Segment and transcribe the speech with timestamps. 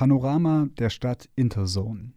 [0.00, 2.14] Panorama der Stadt Interzone.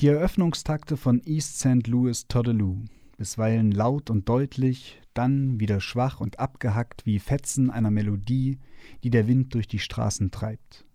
[0.00, 1.86] Die Eröffnungstakte von East St.
[1.86, 2.86] Louis Toddaloo,
[3.18, 8.58] bisweilen laut und deutlich, dann wieder schwach und abgehackt wie Fetzen einer Melodie,
[9.04, 10.86] die der Wind durch die Straßen treibt.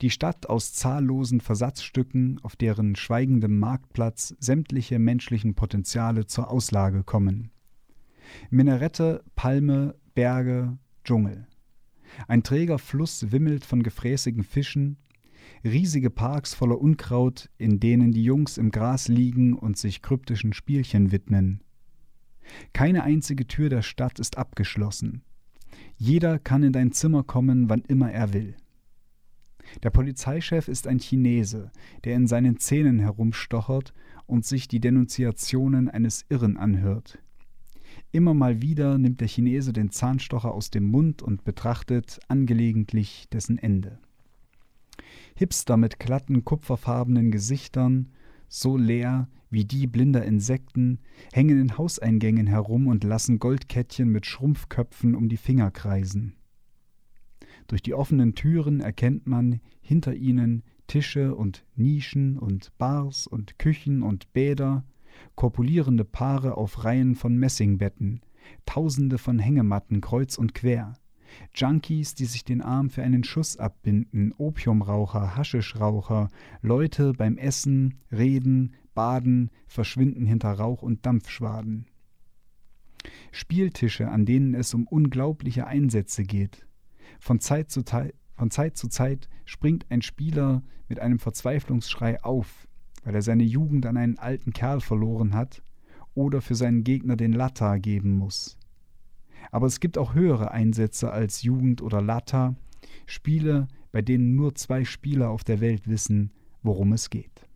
[0.00, 7.50] Die Stadt aus zahllosen Versatzstücken, auf deren schweigendem Marktplatz sämtliche menschlichen Potenziale zur Auslage kommen.
[8.48, 11.47] Minarette, Palme, Berge, Dschungel.
[12.26, 14.96] Ein träger Fluss wimmelt von gefräßigen Fischen,
[15.64, 21.12] riesige Parks voller Unkraut, in denen die Jungs im Gras liegen und sich kryptischen Spielchen
[21.12, 21.62] widmen.
[22.72, 25.22] Keine einzige Tür der Stadt ist abgeschlossen.
[25.96, 28.56] Jeder kann in dein Zimmer kommen, wann immer er will.
[29.82, 31.70] Der Polizeichef ist ein Chinese,
[32.04, 33.92] der in seinen Zähnen herumstochert
[34.26, 37.18] und sich die Denunziationen eines Irren anhört.
[38.10, 43.58] Immer mal wieder nimmt der Chinese den Zahnstocher aus dem Mund und betrachtet angelegentlich dessen
[43.58, 43.98] Ende.
[45.34, 48.08] Hipster mit glatten, kupferfarbenen Gesichtern,
[48.48, 51.00] so leer wie die blinder Insekten,
[51.32, 56.34] hängen in Hauseingängen herum und lassen Goldkettchen mit Schrumpfköpfen um die Finger kreisen.
[57.66, 64.02] Durch die offenen Türen erkennt man hinter ihnen Tische und Nischen und Bars und Küchen
[64.02, 64.84] und Bäder,
[65.34, 68.20] korpulierende Paare auf Reihen von Messingbetten,
[68.64, 70.94] Tausende von Hängematten kreuz und quer,
[71.54, 76.28] Junkies, die sich den Arm für einen Schuss abbinden, Opiumraucher, Haschischraucher,
[76.62, 81.86] Leute beim Essen, Reden, Baden, verschwinden hinter Rauch und Dampfschwaden.
[83.30, 86.66] Spieltische, an denen es um unglaubliche Einsätze geht.
[87.20, 87.82] Von Zeit zu,
[88.34, 92.67] von Zeit, zu Zeit springt ein Spieler mit einem Verzweiflungsschrei auf,
[93.04, 95.62] weil er seine Jugend an einen alten Kerl verloren hat
[96.14, 98.58] oder für seinen Gegner den Latta geben muss.
[99.50, 102.54] Aber es gibt auch höhere Einsätze als Jugend oder Latta,
[103.06, 106.32] Spiele, bei denen nur zwei Spieler auf der Welt wissen,
[106.62, 107.46] worum es geht.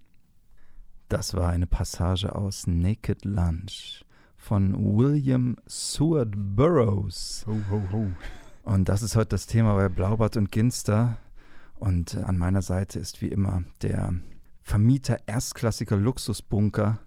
[1.09, 4.05] Das war eine Passage aus Naked Lunch
[4.37, 7.45] von William Seward Burroughs.
[7.47, 8.07] Ho, ho, ho.
[8.63, 11.19] Und das ist heute das Thema bei Blaubart und Ginster.
[11.75, 14.15] Und an meiner Seite ist wie immer der
[14.63, 16.99] Vermieter erstklassiger Luxusbunker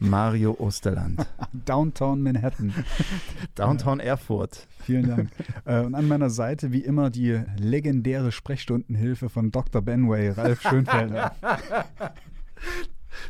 [0.00, 1.24] Mario Osterland.
[1.52, 2.72] Downtown Manhattan.
[3.54, 4.66] Downtown Erfurt.
[4.80, 5.30] Vielen Dank.
[5.64, 9.82] Äh, und an meiner Seite wie immer die legendäre Sprechstundenhilfe von Dr.
[9.82, 11.34] Benway, Ralf Schönfelder.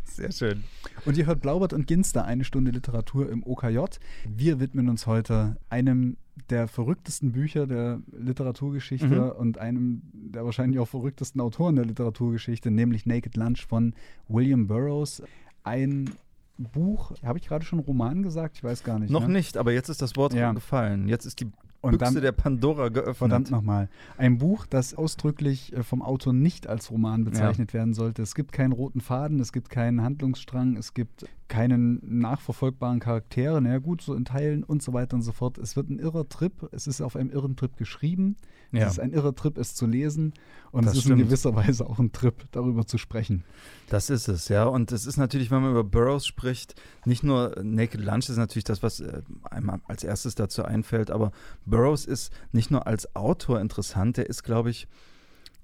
[0.05, 0.65] Sehr schön.
[1.05, 3.81] Und ihr hört Blaubert und Ginster, eine Stunde Literatur im OKJ.
[4.27, 6.17] Wir widmen uns heute einem
[6.50, 9.31] der verrücktesten Bücher der Literaturgeschichte mhm.
[9.39, 13.95] und einem der wahrscheinlich auch verrücktesten Autoren der Literaturgeschichte, nämlich Naked Lunch von
[14.28, 15.23] William Burroughs.
[15.62, 16.11] Ein
[16.59, 18.56] Buch, habe ich gerade schon Roman gesagt?
[18.56, 19.11] Ich weiß gar nicht.
[19.11, 19.34] Noch ne?
[19.34, 20.53] nicht, aber jetzt ist das Wort ja.
[20.53, 21.09] gefallen.
[21.09, 21.47] Jetzt ist die
[21.81, 23.17] und Büchse dann, der Pandora geöffnet.
[23.17, 23.89] Verdammt nochmal.
[24.17, 27.81] Ein Buch, das ausdrücklich äh, vom Autor nicht als Roman bezeichnet ja.
[27.81, 28.23] werden sollte.
[28.23, 33.60] Es gibt keinen roten Faden, es gibt keinen Handlungsstrang, es gibt keinen nachverfolgbaren Charaktere.
[33.60, 35.59] Na ja, gut, so in Teilen und so weiter und so fort.
[35.59, 36.69] Es wird ein irrer Trip.
[36.72, 38.37] Es ist auf einem irren Trip geschrieben.
[38.72, 38.87] Ja.
[38.87, 40.32] Es ist ein irrer Trip, es zu lesen.
[40.72, 41.21] Und das es ist stimmt.
[41.21, 43.44] in gewisser Weise auch ein Trip, darüber zu sprechen.
[43.88, 44.65] Das ist es, ja.
[44.65, 46.75] Und es ist natürlich, wenn man über Burroughs spricht,
[47.05, 51.31] nicht nur Naked Lunch ist natürlich das, was äh, einem als erstes dazu einfällt, aber
[51.66, 54.88] Burroughs ist nicht nur als Autor interessant, der ist, glaube ich,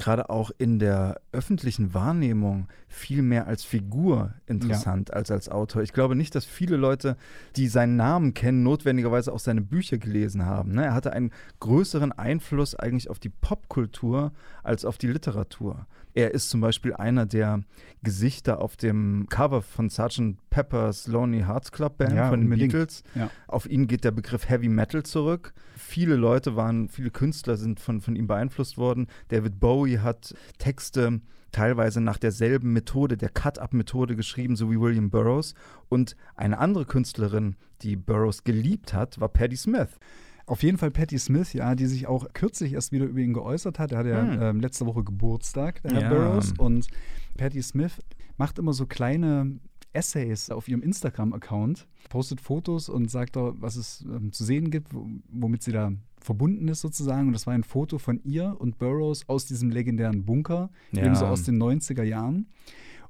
[0.00, 5.14] gerade auch in der öffentlichen Wahrnehmung viel mehr als Figur interessant ja.
[5.14, 5.82] als als Autor.
[5.82, 7.16] Ich glaube nicht, dass viele Leute,
[7.54, 10.72] die seinen Namen kennen, notwendigerweise auch seine Bücher gelesen haben.
[10.72, 10.86] Ne?
[10.86, 11.30] Er hatte einen
[11.60, 14.32] größeren Einfluss eigentlich auf die Popkultur
[14.64, 15.86] als auf die Literatur.
[16.14, 17.60] Er ist zum Beispiel einer der
[18.02, 20.36] Gesichter auf dem Cover von Sgt.
[20.50, 23.04] Pepper's Lonely Hearts Club Band ja, von den Beatles.
[23.14, 23.30] Ja.
[23.46, 25.54] Auf ihn geht der Begriff Heavy Metal zurück.
[25.76, 29.06] Viele Leute waren, viele Künstler sind von, von ihm beeinflusst worden.
[29.28, 31.20] David Bowie hat Texte
[31.52, 35.54] teilweise nach derselben Methode, der Cut-Up-Methode geschrieben, so wie William Burroughs.
[35.88, 39.98] Und eine andere Künstlerin, die Burroughs geliebt hat, war Patti Smith.
[40.46, 43.78] Auf jeden Fall Patti Smith, ja, die sich auch kürzlich erst wieder über ihn geäußert
[43.78, 43.92] hat.
[43.92, 44.42] Er hatte ja hm.
[44.42, 46.08] ähm, letzte Woche Geburtstag, der Herr ja.
[46.08, 46.52] Burroughs.
[46.58, 46.88] Und
[47.36, 47.98] Patti Smith
[48.36, 49.60] macht immer so kleine
[49.92, 54.92] Essays auf ihrem Instagram-Account, postet Fotos und sagt auch, was es ähm, zu sehen gibt,
[54.92, 57.28] womit sie da verbunden ist sozusagen.
[57.28, 61.04] Und das war ein Foto von ihr und Burroughs aus diesem legendären Bunker, ja.
[61.04, 62.46] eben so aus den 90er Jahren.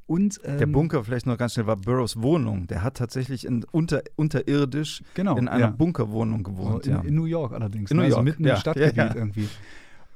[0.07, 2.67] Und, ähm, der Bunker, vielleicht noch ganz schnell, war Burroughs Wohnung.
[2.67, 5.71] Der hat tatsächlich in, unter, unterirdisch genau, in einer ja.
[5.71, 6.87] Bunkerwohnung gewohnt.
[6.87, 7.01] in, ja.
[7.03, 7.93] in, New York allerdings.
[7.93, 8.07] In New ne?
[8.07, 8.55] also York, mitten ja.
[8.55, 9.49] im Stadtgebiet irgendwie.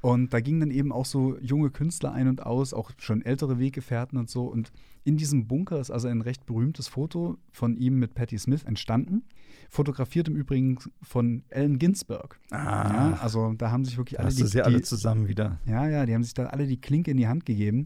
[0.01, 3.57] Und da gingen dann eben auch so junge Künstler ein und aus, auch schon ältere
[3.57, 4.43] Weggefährten und so.
[4.45, 4.71] Und
[5.03, 9.23] in diesem Bunker ist also ein recht berühmtes Foto von ihm mit Patti Smith entstanden.
[9.69, 12.39] Fotografiert im Übrigen von Allen Ginsberg.
[12.51, 15.59] Ah, Ja, also da haben sich wirklich alle hast die, du sie alle zusammen wieder.
[15.65, 17.85] ja, ja, die haben sich da alle die Klinke in die Hand gegeben.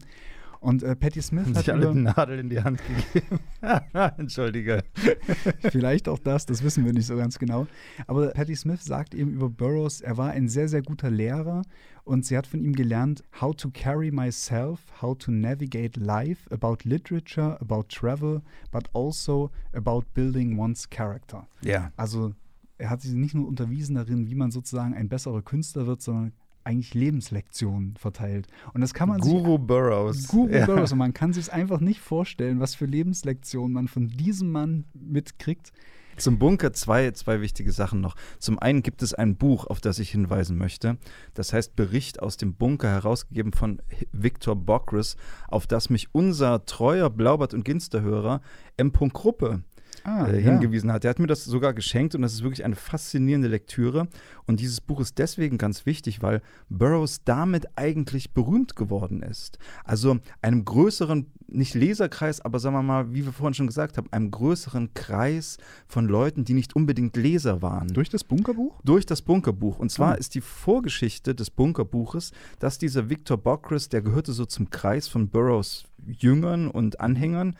[0.60, 3.40] Und äh, Patti Smith Haben hat sich alle über, die Nadel in die Hand gegeben.
[4.18, 4.84] Entschuldige.
[5.70, 7.66] Vielleicht auch das, das wissen wir nicht so ganz genau.
[8.06, 11.62] Aber Patti Smith sagt eben über Burroughs, er war ein sehr, sehr guter Lehrer
[12.04, 16.78] und sie hat von ihm gelernt, how to carry myself, how to navigate life, about
[16.84, 21.48] literature, about travel, but also about building one's character.
[21.62, 21.90] Ja.
[21.96, 22.34] Also
[22.76, 26.32] er hat sie nicht nur unterwiesen darin, wie man sozusagen ein besserer Künstler wird, sondern
[26.64, 28.46] eigentlich Lebenslektionen verteilt.
[28.74, 30.28] Und das kann man sich Guru Burroughs.
[30.28, 30.66] Guru ja.
[30.66, 30.92] Burroughs.
[30.92, 35.72] Und man kann sich einfach nicht vorstellen, was für Lebenslektionen man von diesem Mann mitkriegt.
[36.20, 38.14] Zum Bunker zwei, zwei wichtige Sachen noch.
[38.38, 40.98] Zum einen gibt es ein Buch, auf das ich hinweisen möchte.
[41.32, 43.80] Das heißt Bericht aus dem Bunker, herausgegeben von
[44.12, 45.16] Victor Bockris,
[45.48, 48.42] auf das mich unser treuer Blaubart- und Ginsterhörer
[48.76, 48.92] M.
[48.92, 49.62] Gruppe
[50.04, 50.50] Ah, äh, ja.
[50.52, 51.04] hingewiesen hat.
[51.04, 54.08] Er hat mir das sogar geschenkt und das ist wirklich eine faszinierende Lektüre.
[54.46, 59.58] Und dieses Buch ist deswegen ganz wichtig, weil Burroughs damit eigentlich berühmt geworden ist.
[59.84, 64.08] Also einem größeren, nicht Leserkreis, aber sagen wir mal, wie wir vorhin schon gesagt haben,
[64.12, 67.88] einem größeren Kreis von Leuten, die nicht unbedingt Leser waren.
[67.88, 68.80] Durch das Bunkerbuch?
[68.84, 69.78] Durch das Bunkerbuch.
[69.78, 70.14] Und zwar Ah.
[70.14, 75.28] ist die Vorgeschichte des Bunkerbuches, dass dieser Victor Bockris, der gehörte so zum Kreis von
[75.28, 77.56] Burroughs Jüngern und Anhängern,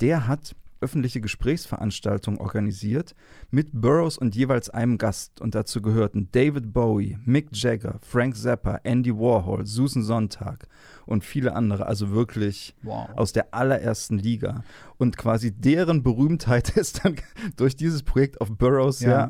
[0.00, 3.14] der hat öffentliche Gesprächsveranstaltungen organisiert
[3.50, 5.40] mit Burroughs und jeweils einem Gast.
[5.40, 10.66] Und dazu gehörten David Bowie, Mick Jagger, Frank Zappa, Andy Warhol, Susan Sontag
[11.06, 11.86] und viele andere.
[11.86, 13.08] Also wirklich Wow.
[13.16, 14.64] aus der allerersten Liga.
[14.98, 17.16] Und quasi deren Berühmtheit ist dann
[17.56, 19.10] durch dieses Projekt auf Burroughs Ja.
[19.10, 19.24] ja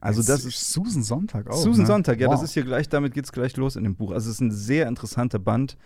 [0.00, 0.20] Also
[1.62, 1.86] Susan ne?
[1.86, 2.44] Sonntag, ja, das Wow.
[2.44, 4.12] ist hier gleich, damit geht es gleich los in dem Buch.
[4.12, 5.78] Also es ist ein sehr interessanter Band,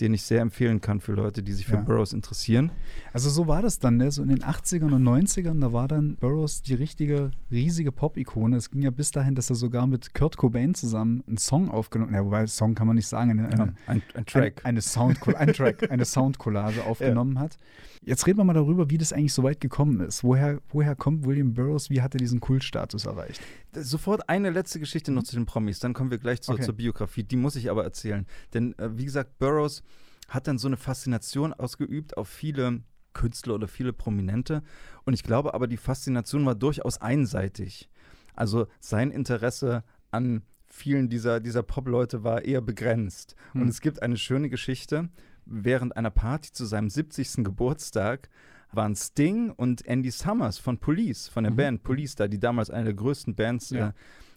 [0.00, 1.80] den ich sehr empfehlen kann für Leute, die sich für Ja.
[1.80, 2.70] Burroughs interessieren.
[3.12, 4.10] Also so war das dann, ne?
[4.10, 8.56] So in den 80ern und 90ern, da war dann Burroughs die richtige, riesige Pop-Ikone.
[8.56, 12.12] Es ging ja bis dahin, dass er sogar mit Kurt Cobain zusammen einen Song aufgenommen
[12.12, 12.18] hat.
[12.20, 14.60] Ja, wobei Song kann man nicht sagen, eine, Ja, ein, ein Track.
[14.64, 17.56] Eine, eine, Sound, ein Track, eine Soundcollage aufgenommen hat.
[18.02, 20.22] Jetzt reden wir mal darüber, wie das eigentlich so weit gekommen ist.
[20.22, 21.90] Woher, woher kommt William Burroughs?
[21.90, 23.40] Wie hat er diesen Kultstatus erreicht?
[23.72, 26.64] Sofort eine letzte Geschichte noch zu den Promis, dann kommen wir gleich zur, Okay.
[26.64, 27.24] zur Biografie.
[27.24, 28.24] Die muss ich aber erzählen.
[28.54, 29.82] Denn äh, wie gesagt, Burroughs
[30.28, 32.82] hat dann so eine Faszination ausgeübt auf viele
[33.12, 34.62] Künstler oder viele Prominente.
[35.04, 37.88] Und ich glaube aber, die Faszination war durchaus einseitig.
[38.34, 43.34] Also sein Interesse an vielen dieser, dieser Pop-Leute war eher begrenzt.
[43.52, 43.62] Hm.
[43.62, 45.08] Und es gibt eine schöne Geschichte.
[45.46, 47.44] Während einer Party zu seinem 70.
[47.44, 48.28] Geburtstag
[48.72, 51.56] waren Sting und Andy Summers von Police, von der Mhm.
[51.56, 53.88] Band Police da, die damals eine der größten Bands Ja.
[53.88, 53.92] äh,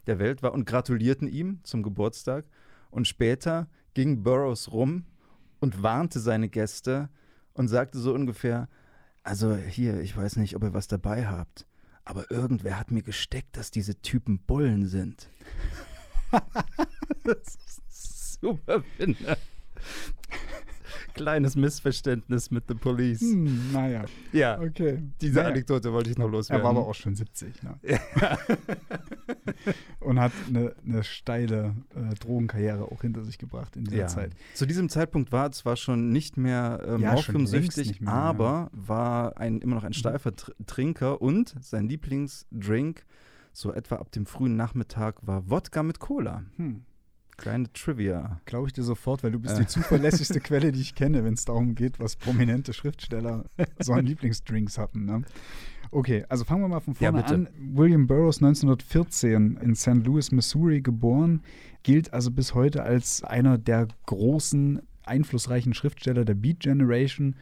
[0.07, 2.45] der Welt war und gratulierten ihm zum Geburtstag.
[2.92, 5.06] Und später ging Burroughs rum
[5.59, 7.09] und warnte seine Gäste
[7.53, 8.67] und sagte so ungefähr,
[9.23, 11.65] also hier, ich weiß nicht, ob ihr was dabei habt,
[12.06, 15.29] aber irgendwer hat mir gesteckt, dass diese Typen Bullen sind.
[17.23, 17.57] das
[17.89, 19.38] ist super, finde.
[21.13, 23.21] Kleines Missverständnis mit The Police.
[23.21, 25.03] Hm, naja, Ja, okay.
[25.21, 25.50] diese Naja.
[25.50, 26.63] Anekdote wollte ich noch Er loswerden.
[26.63, 27.61] war aber auch schon 70.
[27.63, 27.79] Ne?
[29.99, 34.07] Und hat eine, eine steile äh, Drogenkarriere auch hinter sich gebracht in dieser ja.
[34.07, 34.33] Zeit.
[34.53, 39.59] Zu diesem Zeitpunkt war zwar schon nicht mehr äh, Ja, morphiumsüchtig, mehr, aber war ein,
[39.59, 43.05] immer noch ein steifer Tr Trinker und sein Lieblingsdrink,
[43.53, 46.43] so etwa ab dem frühen Nachmittag, war Wodka mit Cola.
[46.57, 46.83] Hm.
[47.37, 48.41] Kleine Trivia.
[48.45, 49.61] Glaube ich dir sofort, weil du bist Äh.
[49.61, 53.45] die zuverlässigste Quelle, die ich kenne, wenn es darum geht, was prominente Schriftsteller
[53.79, 55.06] so an Lieblingsdrinks hatten.
[55.06, 55.23] Ne?
[55.91, 57.33] Okay, also fangen wir mal von Ja, vorne bitte.
[57.35, 57.47] an.
[57.73, 60.05] William Burroughs 1914 in St.
[60.05, 61.41] Louis, Missouri geboren,
[61.83, 67.35] gilt also bis heute als einer der großen, einflussreichen Schriftsteller der Beat Generation,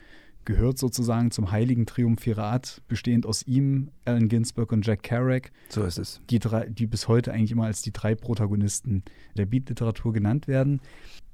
[0.45, 5.97] gehört sozusagen zum heiligen Triumphirat, bestehend aus ihm, Allen Ginsberg und Jack Kerouac So ist
[5.99, 6.21] es.
[6.29, 9.03] die, drei, die bis heute eigentlich immer als die drei Protagonisten
[9.35, 10.79] der Beat-Literatur genannt werden.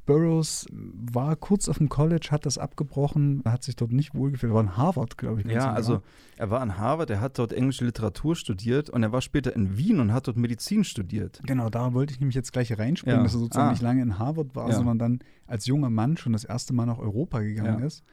[0.06, 4.62] Burroughs war kurz auf dem College, hat das abgebrochen, hat sich dort nicht wohlgefühlt, war
[4.62, 5.48] in Harvard, glaube ich.
[5.48, 6.02] Ja, also
[6.36, 9.78] er war an Harvard, er hat dort englische Literatur studiert und er war später in
[9.78, 11.40] Wien und hat dort Medizin studiert.
[11.46, 13.24] Genau, da wollte ich nämlich jetzt gleich reinspringen, Ja.
[13.24, 13.72] dass er sozusagen Ah.
[13.72, 14.76] nicht lange in Harvard war, Ja.
[14.76, 17.86] sondern dann als junger Mann schon das erste Mal nach Europa gegangen Ja.
[17.86, 18.04] ist.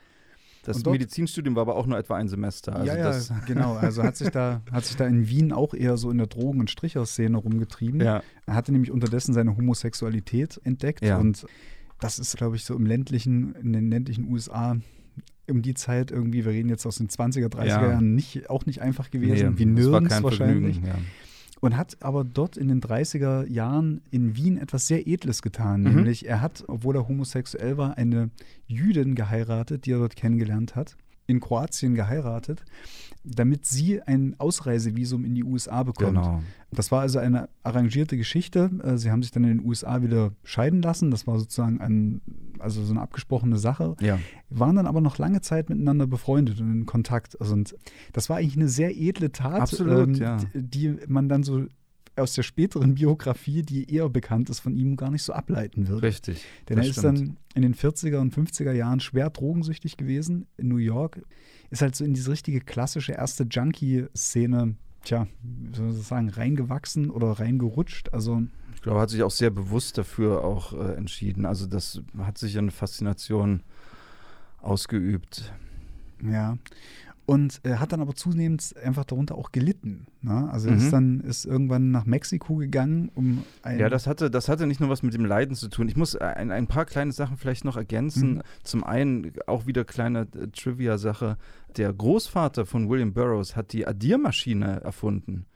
[0.63, 2.77] Das dort- Medizinstudium war aber auch nur etwa ein Semester.
[2.77, 3.75] Also ja, ja, genau.
[3.77, 6.61] Also hat sich, da, hat sich da in Wien auch eher so in der Drogen-
[6.61, 8.01] und Stricherszene rumgetrieben.
[8.01, 8.23] ja.
[8.47, 11.17] Er hatte nämlich unterdessen seine Homosexualität entdeckt Ja.
[11.19, 11.47] und
[12.01, 14.77] das ist, glaube ich, so im ländlichen, in den ländlichen USA
[15.51, 17.91] um die Zeit irgendwie, wir reden jetzt aus den 20er, 30er Ja.
[17.91, 20.77] Jahren, nicht, auch nicht einfach gewesen, Nee, wie nirgends wahrscheinlich.
[20.77, 20.87] Vergnügen.
[20.87, 21.05] Ja.
[21.61, 25.83] und hat aber dort in den 30er Jahren in Wien etwas sehr Edles getan.
[25.83, 25.95] Mhm.
[25.97, 28.31] Nämlich er hat, obwohl er homosexuell war, eine
[28.69, 30.97] Jüdin geheiratet, die er dort kennengelernt hat,
[31.31, 32.65] in Kroatien geheiratet,
[33.25, 36.17] damit sie ein Ausreisevisum in die USA bekommt.
[36.17, 36.43] Genau.
[36.73, 38.71] Das war also eine arrangierte Geschichte.
[38.83, 41.11] Äh, Sie haben sich dann in den USA wieder scheiden lassen.
[41.11, 42.21] Das war sozusagen ein,
[42.59, 43.97] also so eine abgesprochene Sache.
[44.01, 44.19] Ja.
[44.51, 47.41] Waren dann aber noch lange Zeit miteinander befreundet und in Kontakt.
[47.41, 47.77] Also und
[48.13, 50.39] das war eigentlich eine sehr edle Tat, ähm, Absolut, ja.
[50.55, 51.67] die man dann so
[52.17, 56.03] aus der späteren Biografie, die eher bekannt ist, von ihm gar nicht so ableiten wird.
[56.03, 56.45] Richtig.
[56.69, 57.19] Denn er ist stimmt.
[57.21, 61.23] dann in den 40er und 50er Jahren schwer drogensüchtig gewesen in New York.
[61.71, 64.75] Ist halt so in diese richtige klassische erste Junkie-Szene,
[65.05, 68.13] tja, wie soll man das sagen, reingewachsen oder reingerutscht.
[68.13, 68.43] Also
[68.75, 71.47] Ich glaube, er hat sich auch sehr bewusst dafür auch äh, entschieden.
[71.47, 73.63] Also das hat sich eine Faszination
[74.61, 75.53] ausgeübt.
[76.23, 76.59] Ja.
[77.31, 80.07] Und er hat dann aber zunehmend einfach darunter auch gelitten.
[80.21, 80.49] Ne?
[80.51, 80.77] Also Mhm.
[80.79, 84.81] ist dann ist irgendwann nach Mexiko gegangen, um ein Ja, das hatte, das hatte nicht
[84.81, 85.89] nur was mit dem Leiden zu tun.
[85.89, 88.35] Ich muss ein, ein paar kleine Sachen vielleicht noch ergänzen.
[88.35, 88.43] Mhm.
[88.65, 91.37] Zum einen auch wieder kleine äh, Trivia-Sache.
[91.77, 95.47] Der Großvater von William Burroughs hat die Addiermaschine erfunden.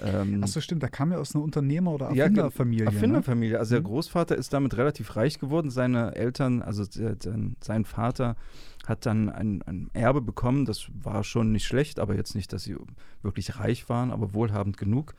[0.00, 2.84] Ähm, Achso, stimmt, da kam ja aus einer Unternehmer- oder Ja, ge- Erfinderfamilie.
[2.84, 2.92] ne?
[2.92, 3.58] Erfinderfamilie.
[3.58, 3.86] Also der Mhm.
[3.86, 5.70] Großvater ist damit relativ reich geworden.
[5.70, 6.84] Seine Eltern, also
[7.60, 8.36] sein Vater,
[8.86, 10.64] hat dann ein, ein Erbe bekommen.
[10.64, 12.76] Das war schon nicht schlecht, aber jetzt nicht, dass sie
[13.22, 15.14] wirklich reich waren, aber wohlhabend genug.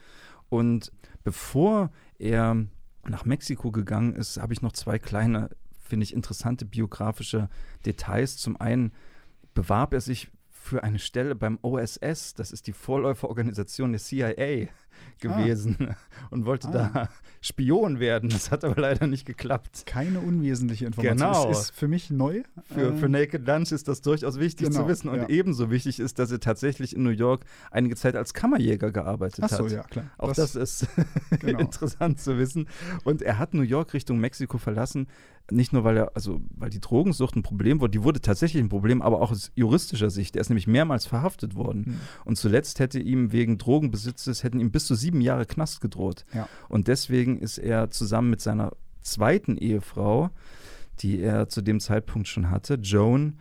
[0.49, 0.91] Und
[1.23, 2.65] bevor er
[3.07, 7.49] nach Mexiko gegangen ist, habe ich noch zwei kleine, finde ich, interessante biografische
[7.85, 8.37] Details.
[8.37, 8.91] Zum einen
[9.53, 10.29] bewarb er sich
[10.69, 14.67] für eine Stelle beim OSS, das ist die Vorläuferorganisation der CIA
[15.19, 15.95] gewesen
[16.29, 16.89] und wollte Ah.
[16.93, 17.09] da
[17.41, 18.29] Spion werden.
[18.29, 19.83] Das hat aber leider nicht geklappt.
[19.85, 21.17] Keine unwesentliche Information.
[21.17, 21.49] Genau.
[21.51, 22.43] Ist, ist für mich neu.
[22.73, 25.29] Für, Äh, für Naked Lunch ist das durchaus wichtig genau, zu wissen und ja.
[25.29, 29.49] ebenso wichtig ist, dass er tatsächlich in New York einige Zeit als Kammerjäger gearbeitet Ach
[29.49, 29.71] so, hat.
[29.71, 30.05] ja, klar.
[30.17, 30.87] Auch das, ist
[31.39, 31.59] genau.
[31.59, 32.67] interessant zu wissen.
[33.05, 35.07] Und er hat New York Richtung Mexiko verlassen,
[35.51, 38.69] nicht nur weil er, also weil die Drogensucht ein Problem wurde, die wurde tatsächlich ein
[38.69, 40.35] Problem, aber auch aus juristischer Sicht.
[40.35, 41.85] Er ist nämlich mehrmals verhaftet worden.
[41.85, 41.99] Hm.
[42.25, 46.25] Und zuletzt hätte ihm wegen Drogenbesitzes, hätten ihm bis zu sieben Jahre Knast gedroht.
[46.33, 46.49] Ja.
[46.67, 50.31] Und deswegen ist er zusammen mit seiner zweiten Ehefrau,
[51.01, 53.37] die er zu dem Zeitpunkt schon hatte, Joan,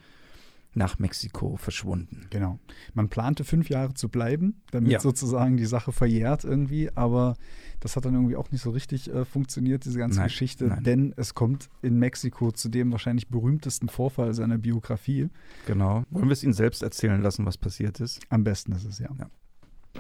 [0.74, 2.26] nach Mexiko verschwunden.
[2.28, 2.58] Genau.
[2.92, 5.00] Man plante fünf Jahre zu bleiben, damit Ja.
[5.00, 7.34] sozusagen die Sache verjährt irgendwie, aber
[7.80, 10.84] das hat dann irgendwie auch nicht so richtig äh, funktioniert, diese ganze Nein, Geschichte, nein.
[10.84, 15.30] denn es kommt in Mexiko zu dem wahrscheinlich berühmtesten Vorfall seiner Biografie.
[15.66, 16.04] Genau.
[16.10, 18.20] Wollen wir es ihn selbst erzählen lassen, was passiert ist?
[18.28, 19.08] Am besten ist es ja.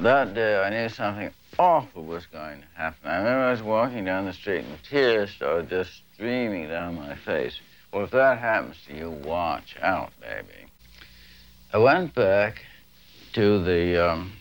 [0.02, 3.10] That day, I knew something awful was going to happen.
[3.10, 7.16] I remember I was walking down the street and tears started just streaming down my
[7.16, 7.58] face.
[7.92, 10.70] Well, if that happens to you, watch out, baby.
[11.72, 12.64] I went back
[13.32, 14.34] to the um,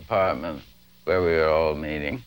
[0.00, 0.62] apartment
[1.04, 2.24] where we were all meeting,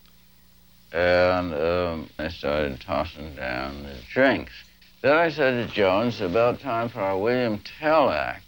[0.94, 4.54] and um, I started tossing down the drinks.
[5.02, 8.46] Then I said to Joan, it's about time for our William Tell act.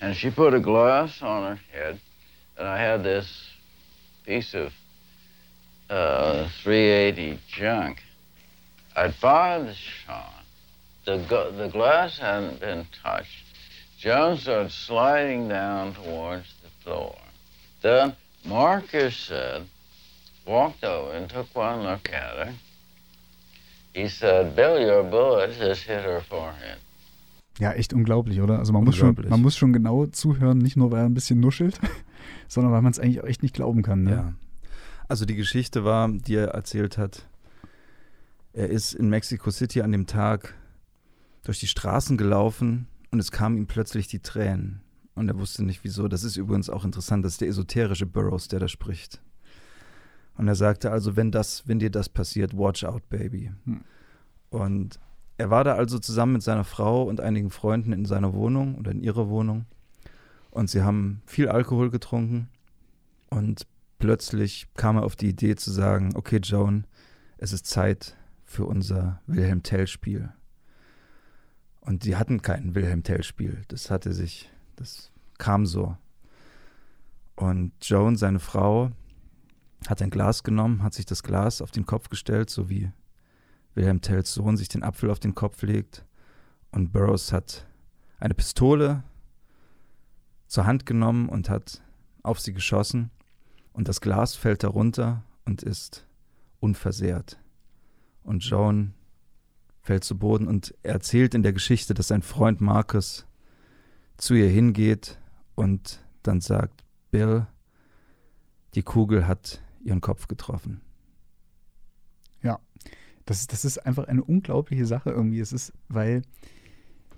[0.00, 2.00] And she put a glass on her head
[2.58, 3.26] and I had this
[4.24, 4.72] piece of
[5.90, 8.02] uh, 380 junk.
[8.96, 10.44] I'd fired the shot.
[11.04, 13.44] The, gu- the glass hadn't been touched.
[13.98, 17.16] Jones started sliding down towards the floor.
[17.82, 19.66] Then Marcus said,
[20.46, 22.54] walked over and took one look at her.
[23.94, 26.78] He said, Bill, your bullet has hit her forehead.
[27.58, 28.58] Ja, echt unglaublich, oder?
[28.58, 31.38] Also man muss, schon, man muss schon genau zuhören, nicht nur, weil er ein bisschen
[31.38, 31.78] nuschelt,
[32.52, 34.02] sondern weil man es eigentlich auch echt nicht glauben kann.
[34.02, 34.10] Ne?
[34.10, 34.32] Ja.
[35.08, 37.26] Also die Geschichte war, die er erzählt hat,
[38.52, 40.54] er ist in Mexico City an dem Tag
[41.44, 44.82] durch die Straßen gelaufen und es kamen ihm plötzlich die Tränen.
[45.14, 46.08] Und er wusste nicht wieso.
[46.08, 49.22] Das ist übrigens auch interessant, das ist der esoterische Burroughs, der da spricht.
[50.36, 53.50] Und er sagte also, wenn das, wenn dir das passiert, watch out, baby.
[53.64, 53.80] Hm.
[54.50, 55.00] Und
[55.38, 58.90] er war da also zusammen mit seiner Frau und einigen Freunden in seiner Wohnung oder
[58.90, 59.64] in ihrer Wohnung.
[60.52, 62.48] Und sie haben viel Alkohol getrunken.
[63.30, 63.66] Und
[63.98, 66.86] plötzlich kam er auf die Idee zu sagen, okay, Joan,
[67.38, 70.30] es ist Zeit für unser Wilhelm Tell-Spiel.
[71.80, 73.62] Und die hatten kein Wilhelm Tell-Spiel.
[73.68, 75.96] Das hatte sich, das kam so.
[77.34, 78.90] Und Joan, seine Frau,
[79.88, 82.92] hat ein Glas genommen, hat sich das Glas auf den Kopf gestellt, so wie
[83.74, 86.04] Wilhelm Tells Sohn sich den Apfel auf den Kopf legt.
[86.72, 87.66] Und Burroughs hat
[88.20, 89.02] eine Pistole
[90.52, 91.80] zur Hand genommen und hat
[92.22, 93.10] auf sie geschossen.
[93.72, 96.06] Und das Glas fällt darunter und ist
[96.60, 97.40] unversehrt.
[98.22, 98.92] Und Joan
[99.80, 103.26] fällt zu Boden und er erzählt in der Geschichte, dass sein Freund Marcus
[104.18, 105.18] zu ihr hingeht
[105.54, 107.46] und dann sagt, Bill,
[108.74, 110.82] die Kugel hat ihren Kopf getroffen.
[113.24, 115.40] Das, das ist einfach eine unglaubliche Sache irgendwie.
[115.40, 116.20] Es ist, weil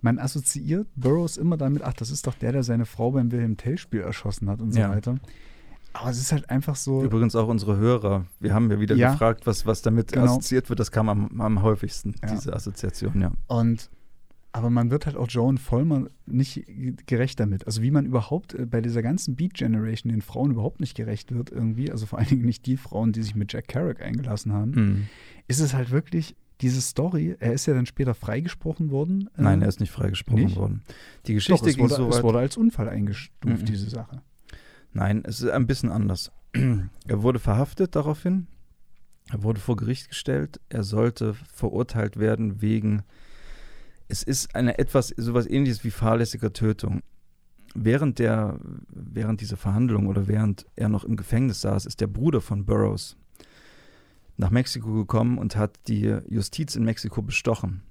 [0.04, 3.56] man assoziiert Burroughs immer damit, ach, das ist doch der, der seine Frau beim Wilhelm
[3.56, 4.90] Tell-Spiel erschossen hat und so Ja.
[4.90, 5.16] weiter.
[5.94, 7.02] Aber es ist halt einfach so.
[7.04, 8.26] Übrigens auch unsere Hörer.
[8.40, 9.12] Wir haben ja wieder Ja.
[9.12, 10.24] gefragt, was, was damit Genau.
[10.26, 10.78] assoziiert wird.
[10.80, 12.30] Das kam am, am häufigsten, Ja.
[12.32, 13.32] diese Assoziation, ja.
[13.46, 13.90] Und
[14.52, 16.64] aber man wird halt auch Joan Vollmer nicht
[17.06, 17.66] gerecht damit.
[17.66, 21.34] Also wie man überhaupt äh, bei dieser ganzen Beat Generation den Frauen überhaupt nicht gerecht
[21.34, 24.52] wird irgendwie, also vor allen Dingen nicht die Frauen, die sich mit Jack Kerouac eingelassen
[24.52, 25.06] haben, Mhm.
[25.48, 27.36] ist es halt wirklich diese Story.
[27.38, 29.28] Er ist ja dann später freigesprochen worden.
[29.36, 30.56] äh, Nein, er ist nicht freigesprochen nicht?
[30.56, 30.82] worden.
[31.26, 33.64] Die Doch, Geschichte es ging wurde, so es wurde als Unfall eingestuft, Mhm.
[33.66, 34.22] diese Sache.
[34.92, 36.32] Nein, es ist ein bisschen anders.
[36.54, 38.46] er wurde verhaftet daraufhin.
[39.30, 40.60] Er wurde vor Gericht gestellt.
[40.68, 43.02] Er sollte verurteilt werden wegen.
[44.08, 47.02] Es ist eine etwas sowas ähnliches wie fahrlässiger Tötung.
[47.74, 52.40] Während der, während dieser Verhandlung oder während er noch im Gefängnis saß, ist der Bruder
[52.40, 53.16] von Burroughs
[54.36, 57.82] nach Mexiko gekommen und hat die Justiz in Mexiko bestochen.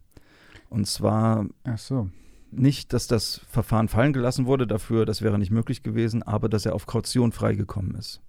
[0.69, 1.45] Und zwar
[1.77, 2.09] so.
[2.51, 6.65] nicht, dass das Verfahren fallen gelassen wurde dafür, das wäre nicht möglich gewesen, aber dass
[6.65, 8.21] er auf Kaution freigekommen ist.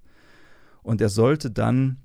[0.82, 1.98] Und er sollte dann,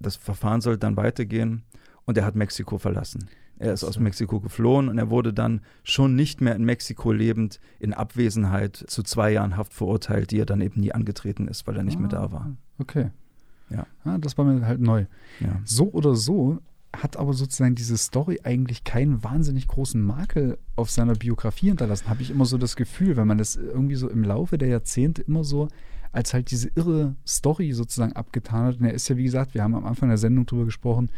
[0.00, 1.62] das Verfahren sollte dann weitergehen
[2.06, 3.28] und er hat Mexiko verlassen.
[3.58, 3.98] Er ist aus.
[4.00, 9.02] Mexiko geflohen und er wurde dann schon nicht mehr in Mexiko lebend in Abwesenheit zu
[9.04, 12.08] zwei Jahren Haft verurteilt, die er dann eben nie angetreten ist, weil er nicht mehr
[12.08, 12.46] da war.
[12.50, 13.10] Ah, Okay.
[13.74, 13.86] Ja.
[14.04, 15.06] Ah, das war mir halt neu.
[15.40, 15.60] Ja.
[15.64, 16.60] So oder so
[16.94, 22.22] hat aber sozusagen diese Story eigentlich keinen wahnsinnig großen Makel auf seiner Biografie hinterlassen, habe
[22.22, 25.42] ich immer so das Gefühl, wenn man das irgendwie so im Laufe der Jahrzehnte immer
[25.42, 25.68] so
[26.12, 28.78] als halt diese irre Story sozusagen abgetan hat.
[28.78, 31.10] Und er ist ja, wie gesagt, wir haben am Anfang der Sendung drüber gesprochen,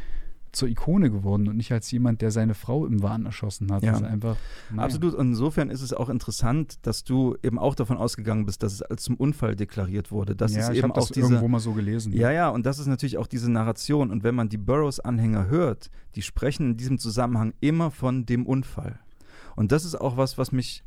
[0.56, 3.82] zur Ikone geworden und nicht als jemand, der seine Frau im Wahn erschossen hat.
[3.82, 3.92] Ja.
[3.92, 4.36] Das ist einfach,
[4.70, 4.82] naja.
[4.84, 5.14] Absolut.
[5.14, 8.82] Und insofern ist es auch interessant, dass du eben auch davon ausgegangen bist, dass es
[8.82, 10.34] als zum Unfall deklariert wurde.
[10.34, 11.26] Das ja, ist ich eben auch das diese.
[11.26, 12.12] irgendwo mal so gelesen.
[12.12, 14.10] Ja, ja, und das ist natürlich auch diese Narration.
[14.10, 18.98] Und wenn man die Burroughs-Anhänger hört, die sprechen in diesem Zusammenhang immer von dem Unfall.
[19.54, 20.84] Und das ist auch was, was mich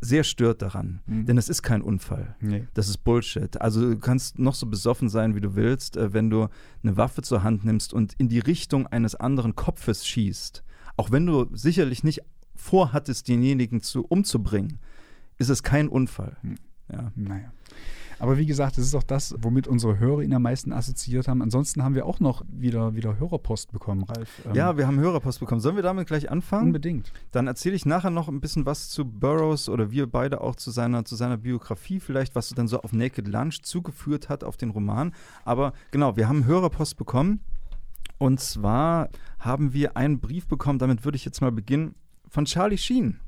[0.00, 1.00] sehr stört daran.
[1.06, 1.26] Mhm.
[1.26, 2.34] Denn es ist kein Unfall.
[2.40, 2.66] Nee.
[2.74, 3.60] Das ist Bullshit.
[3.60, 6.48] Also du kannst noch so besoffen sein, wie du willst, äh, wenn du
[6.82, 10.64] eine Waffe zur Hand nimmst und in die Richtung eines anderen Kopfes schießt.
[10.96, 12.20] Auch wenn du sicherlich nicht
[12.54, 14.78] vorhattest, denjenigen zu, umzubringen,
[15.38, 16.36] ist es kein Unfall.
[16.42, 16.56] Hm.
[16.92, 17.12] Ja.
[17.14, 17.52] Naja.
[18.20, 21.40] Aber wie gesagt, das ist auch das, womit unsere Hörer ihn am meisten assoziiert haben.
[21.40, 24.42] Ansonsten haben wir auch noch wieder, wieder Hörerpost bekommen, Ralf.
[24.46, 25.62] Ähm, ja, wir haben Hörerpost bekommen.
[25.62, 26.66] Sollen wir damit gleich anfangen?
[26.66, 27.12] unbedingt.
[27.32, 30.70] Dann erzähle ich nachher noch ein bisschen was zu Burroughs oder wir beide auch zu
[30.70, 34.70] seiner, zu seiner Biografie vielleicht, was dann so auf Naked Lunch zugeführt hat auf den
[34.70, 35.14] Roman.
[35.44, 37.40] Aber genau, wir haben Hörerpost bekommen.
[38.18, 41.94] Und zwar haben wir einen Brief bekommen, damit würde ich jetzt mal beginnen,
[42.28, 43.18] von Charlie Sheen.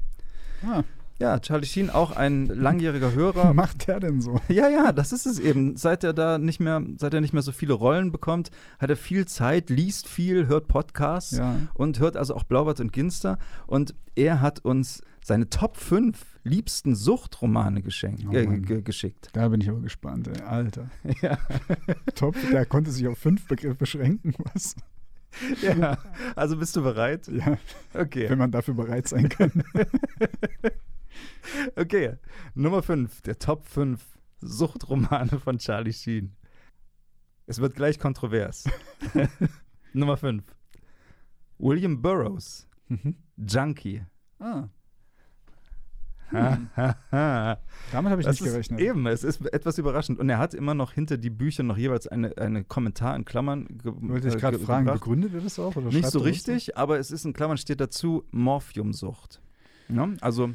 [0.62, 0.82] Ah,
[1.18, 3.54] Ja, Charlie Sheen, auch ein langjähriger was Hörer.
[3.54, 4.40] macht der denn so?
[4.48, 5.76] Ja, ja, das ist es eben.
[5.76, 8.96] Seit er da nicht mehr, seit er nicht mehr so viele Rollen bekommt, hat er
[8.96, 11.56] viel Zeit, liest viel, hört Podcasts Ja.
[11.74, 13.38] und hört also auch Blaubart und Ginster.
[13.66, 18.46] Und er hat uns seine Top 5 liebsten Suchtromane geschenkt, Oh äh,
[18.82, 19.28] geschickt.
[19.34, 20.42] Da bin ich aber gespannt, ey.
[20.42, 20.90] Alter.
[21.22, 21.38] Ja.
[22.16, 24.74] Top, der konnte sich auf fünf Begriffe beschränken, was?
[25.62, 25.96] ja.
[26.34, 27.28] Also bist du bereit?
[27.28, 27.56] Ja,
[27.94, 28.28] Okay.
[28.28, 29.52] wenn man dafür bereit sein kann.
[31.76, 32.16] Okay.
[32.54, 34.00] Nummer 5, der Top 5
[34.40, 36.34] Suchtromane von Charlie Sheen.
[37.46, 38.64] Es wird gleich kontrovers.
[39.92, 40.42] Nummer 5.
[41.58, 43.16] William Burroughs, Mhm.
[43.36, 44.02] Junkie.
[44.38, 44.68] ah,
[46.32, 47.58] Ha, ha, ha.
[47.92, 48.80] damit habe ich Das nicht gerechnet.
[48.80, 50.18] Eben, es ist etwas überraschend.
[50.18, 53.66] Und er hat immer noch hinter die Bücher noch jeweils eine, eine Kommentar in Klammern
[53.68, 55.00] ge Wollte ich äh, gerade ge- fragen, gebracht.
[55.00, 55.76] begründet er das auch?
[55.76, 59.42] Oder Nicht so richtig, aber es ist in Klammern steht dazu Morphiumsucht.
[59.90, 60.54] Ja, also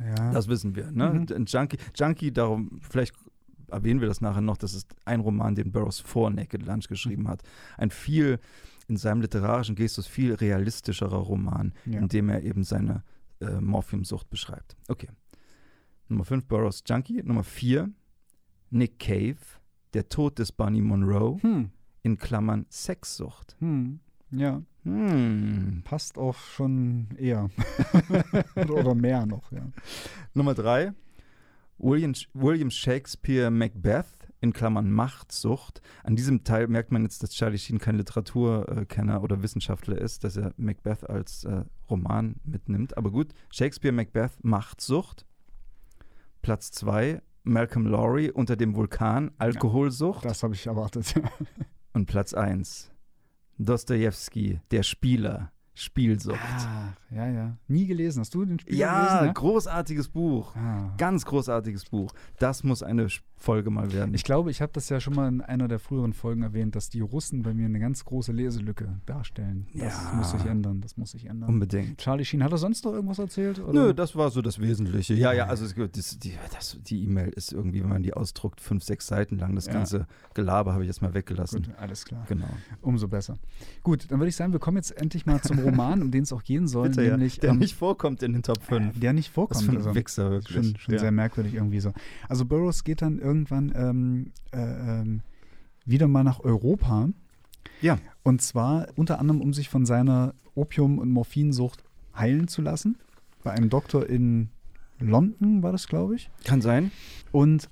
[0.00, 0.32] Ja.
[0.32, 0.90] das wissen wir.
[0.90, 1.26] Ne?
[1.28, 1.44] Mhm.
[1.46, 3.14] Junkie, Junkie, darum, vielleicht
[3.70, 7.28] erwähnen wir das nachher noch, das ist ein Roman, den Burroughs vor Naked Lunch geschrieben
[7.28, 7.42] hat.
[7.76, 8.38] Ein viel,
[8.86, 11.98] in seinem literarischen Gestus viel realistischerer Roman, ja.
[11.98, 13.02] in dem er eben seine
[13.40, 14.76] äh, Morphiumsucht beschreibt.
[14.88, 15.08] Okay.
[16.08, 17.22] Nummer 5, Burroughs Junkie.
[17.22, 17.90] Nummer 4,
[18.70, 19.36] Nick Cave,
[19.94, 21.70] Der Tod des Bunny Monroe, Hm.
[22.02, 23.56] in Klammern Sexsucht.
[23.60, 24.00] Hm.
[24.30, 25.82] Ja, Hm.
[25.84, 27.50] passt auch schon eher.
[28.56, 29.66] oder, mehr noch, ja.
[30.34, 30.92] Nummer 3,
[31.78, 35.80] William, William Shakespeare Macbeth, in Klammern Machtsucht.
[36.04, 40.36] An diesem Teil merkt man jetzt, dass Charlie Sheen kein Literaturkenner oder Wissenschaftler ist, dass
[40.36, 42.96] er Macbeth als äh, Roman mitnimmt.
[42.96, 45.26] Aber gut, Shakespeare Macbeth Machtsucht.
[46.42, 50.24] Platz 2, Malcolm Lowry unter dem Vulkan Alkoholsucht.
[50.24, 51.14] Das habe ich erwartet.
[51.92, 52.92] Und Platz 1,
[53.58, 56.38] Dostoevsky, der Spieler, Spielsucht.
[56.42, 57.56] Ach, ja, ja.
[57.68, 58.20] Nie gelesen.
[58.20, 59.34] Hast du den Spiel ja, gelesen?
[59.34, 60.56] großartiges Buch.
[60.56, 60.92] Ah.
[60.98, 62.12] Ganz großartiges Buch.
[62.38, 63.06] Das muss eine,
[63.40, 64.14] Folge mal werden.
[64.14, 66.90] Ich glaube, ich habe das ja schon mal in einer der früheren Folgen erwähnt, dass
[66.90, 69.66] die Russen bei mir eine ganz große Leselücke darstellen.
[69.74, 70.12] Das Ja.
[70.16, 71.48] muss sich ändern, das muss sich ändern.
[71.48, 71.98] Unbedingt.
[71.98, 73.60] Charlie Sheen, hat er sonst noch irgendwas erzählt?
[73.60, 73.72] Oder?
[73.72, 75.14] Nö, das war so das Wesentliche.
[75.14, 79.06] Ja, ja, also das, die das, E-Mail ist irgendwie, wenn man die ausdruckt, fünf, sechs
[79.06, 79.54] Seiten lang.
[79.54, 79.74] Das Ja.
[79.74, 81.62] ganze Gelaber habe ich jetzt mal weggelassen.
[81.62, 82.24] Gut, alles klar.
[82.28, 82.48] Genau.
[82.82, 83.38] Umso besser.
[83.84, 86.32] Gut, dann würde ich sagen, wir kommen jetzt endlich mal zum Roman, um den es
[86.32, 87.10] auch gehen soll, Bitte, ja.
[87.12, 88.98] nämlich Der ähm, nicht vorkommt in den Top 5.
[88.98, 89.60] der nicht Das vorkommt.
[89.60, 89.94] ist für ein also.
[89.94, 90.54] Wichser wirklich.
[90.66, 91.00] Schon, schon ja.
[91.00, 91.92] sehr merkwürdig irgendwie so.
[92.28, 95.20] Also Burroughs geht dann irgendwann ähm, äh, ähm,
[95.84, 97.08] wieder mal nach Europa.
[97.82, 97.98] Ja.
[98.22, 101.84] Und zwar unter anderem, um sich von seiner Opium- und Morphinsucht
[102.16, 102.96] heilen zu lassen.
[103.44, 104.48] Bei einem Doktor in
[104.98, 106.30] London war das, glaube ich.
[106.44, 106.90] Kann sein.
[107.30, 107.68] Und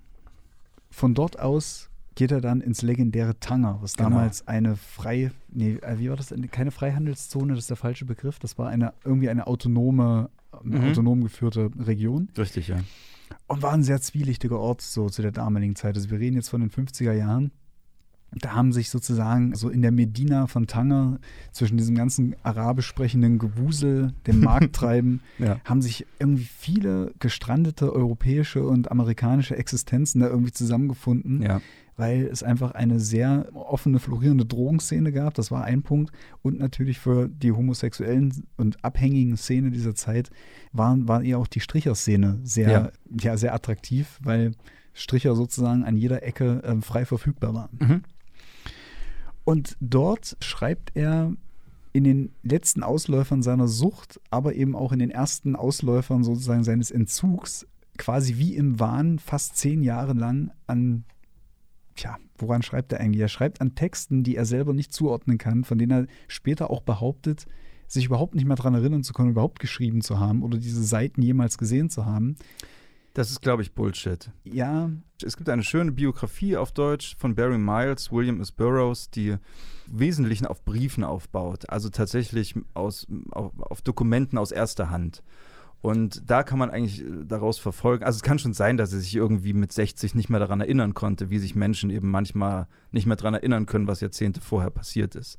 [0.91, 4.11] von dort aus geht er dann ins legendäre Tanger, was Genau.
[4.11, 6.33] damals eine frei, nee, äh, wie war das?
[6.51, 8.39] Keine Freihandelszone, das ist der falsche Begriff.
[8.39, 10.31] Das war eine irgendwie eine autonome,
[10.65, 10.89] eine Mhm.
[10.91, 12.29] autonom geführte Region.
[12.39, 12.77] Richtig, ja.
[13.49, 15.97] Und war ein sehr zwielichtiger Ort so zu der damaligen Zeit.
[15.97, 17.53] Also wir reden jetzt von den 50er Jahren.
[18.33, 21.21] Da haben sich sozusagen so in der Medina von Tanger
[21.53, 25.61] zwischen diesem ganzen arabisch sprechenden Gewusel, dem Markttreiben, Ja.
[25.65, 31.61] haben sich irgendwie viele gestrandete europäische und amerikanische Existenzen da irgendwie zusammengefunden, Ja.
[31.97, 35.35] Weil es einfach eine sehr offene, florierende Drogenszene gab.
[35.35, 36.13] Das war ein Punkt.
[36.43, 40.31] Und natürlich für die homosexuellen und abhängigen Szene dieser Zeit
[40.73, 42.91] waren, war eher auch die Stricherszene sehr, Ja.
[43.21, 43.37] ja.
[43.37, 44.53] sehr attraktiv, weil
[44.93, 47.79] Stricher sozusagen an jeder Ecke ähm, frei verfügbar waren.
[47.79, 48.03] Mhm.
[49.45, 51.33] Und dort schreibt er
[51.93, 56.91] in den letzten Ausläufern seiner Sucht, aber eben auch in den ersten Ausläufern sozusagen seines
[56.91, 61.05] Entzugs, quasi wie im Wahn, fast zehn Jahre lang an,
[61.97, 63.23] tja, woran schreibt er eigentlich?
[63.23, 66.83] Er schreibt an Texten, die er selber nicht zuordnen kann, von denen er später auch
[66.83, 67.47] behauptet,
[67.89, 71.23] sich überhaupt nicht mehr daran erinnern zu können, überhaupt geschrieben zu haben oder diese Seiten
[71.23, 72.37] jemals gesehen zu haben.
[73.15, 74.31] Das ist, glaube ich, Bullshit.
[74.45, 74.91] Ja,
[75.23, 78.53] Es gibt eine schöne Biografie auf Deutsch von Barry Miles, William S.
[78.53, 79.39] Burroughs, die im
[79.87, 81.71] Wesentlichen auf Briefen aufbaut.
[81.71, 85.23] Also tatsächlich aus, auf, auf Dokumenten aus erster Hand.
[85.87, 88.03] Und da kann man eigentlich äh, daraus verfolgen.
[88.03, 90.95] Also es kann schon sein, dass er sich irgendwie mit 60 nicht mehr daran erinnern
[90.95, 95.15] konnte, wie sich Menschen eben manchmal nicht mehr daran erinnern können, was Jahrzehnte vorher passiert
[95.15, 95.39] ist.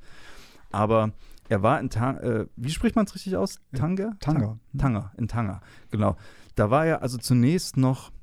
[0.72, 1.12] Aber
[1.50, 3.60] er war in Tanger, äh, wie spricht man es richtig aus?
[3.76, 4.16] Tanger?
[4.22, 4.58] Tanger.
[4.78, 5.60] Tanger, in Tanger,
[5.92, 6.16] genau.
[6.56, 8.14] Da war er also zunächst noch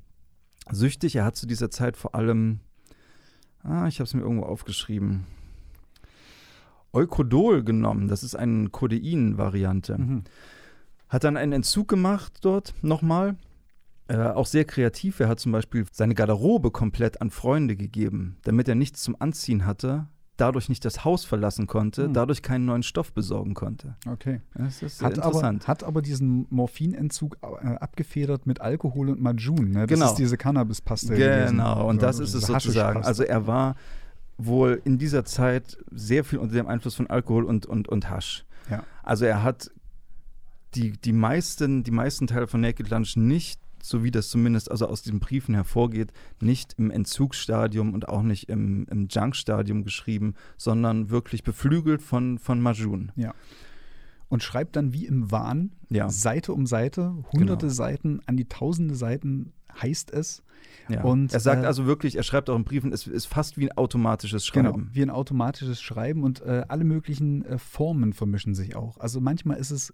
[0.71, 1.17] süchtig.
[1.17, 2.59] Er hat zu dieser Zeit vor allem,
[3.61, 5.27] ah, ich habe es mir irgendwo aufgeschrieben,
[6.91, 8.07] Eukodol genommen.
[8.07, 9.95] Das ist eine Codein-Variante.
[9.99, 10.23] Mhm.
[11.15, 13.37] Hat dann einen Entzug gemacht dort nochmal.
[14.09, 15.21] Äh, auch sehr kreativ.
[15.21, 19.65] Er hat zum Beispiel seine Garderobe komplett an Freunde gegeben, damit er nichts zum Anziehen
[19.65, 22.13] hatte, dadurch nicht das Haus verlassen konnte, Hm.
[22.13, 23.95] dadurch keinen neuen Stoff besorgen konnte.
[24.05, 24.41] Okay.
[24.55, 25.67] Das ist Hat aber, interessant.
[25.69, 29.71] hat aber diesen Morphinentzug äh, abgefedert mit Alkohol und Majun.
[29.71, 29.87] Ne?
[29.87, 30.11] Das Genau.
[30.11, 31.15] ist diese Cannabis-Paste.
[31.15, 33.05] Genau, und das ist es sozusagen.
[33.05, 33.77] Also er war
[34.37, 38.45] wohl in dieser Zeit sehr viel unter dem Einfluss von Alkohol und, und, und Hasch.
[38.69, 38.83] Ja.
[39.01, 39.71] Also er hat
[40.75, 44.87] die, die, meisten, die meisten Teile von Naked Lunch nicht, so wie das zumindest also
[44.87, 46.11] aus diesen Briefen hervorgeht,
[46.41, 52.59] nicht im Entzugsstadium und auch nicht im, im Junk-Stadium geschrieben, sondern wirklich beflügelt von, von
[52.61, 53.11] Majun.
[54.27, 56.09] und schreibt dann wie im Wahn, Ja.
[56.09, 57.73] Seite um Seite, hunderte Genau.
[57.73, 60.41] Seiten, an die tausende Seiten heißt es.
[60.89, 61.03] Ja.
[61.03, 63.69] Und, er sagt äh, also wirklich, er schreibt auch in Briefen, es ist fast wie
[63.69, 64.89] ein automatisches Genau, Schreiben.
[64.93, 68.97] wie ein automatisches Schreiben und äh, alle möglichen äh, Formen vermischen sich auch.
[68.99, 69.93] Also manchmal ist es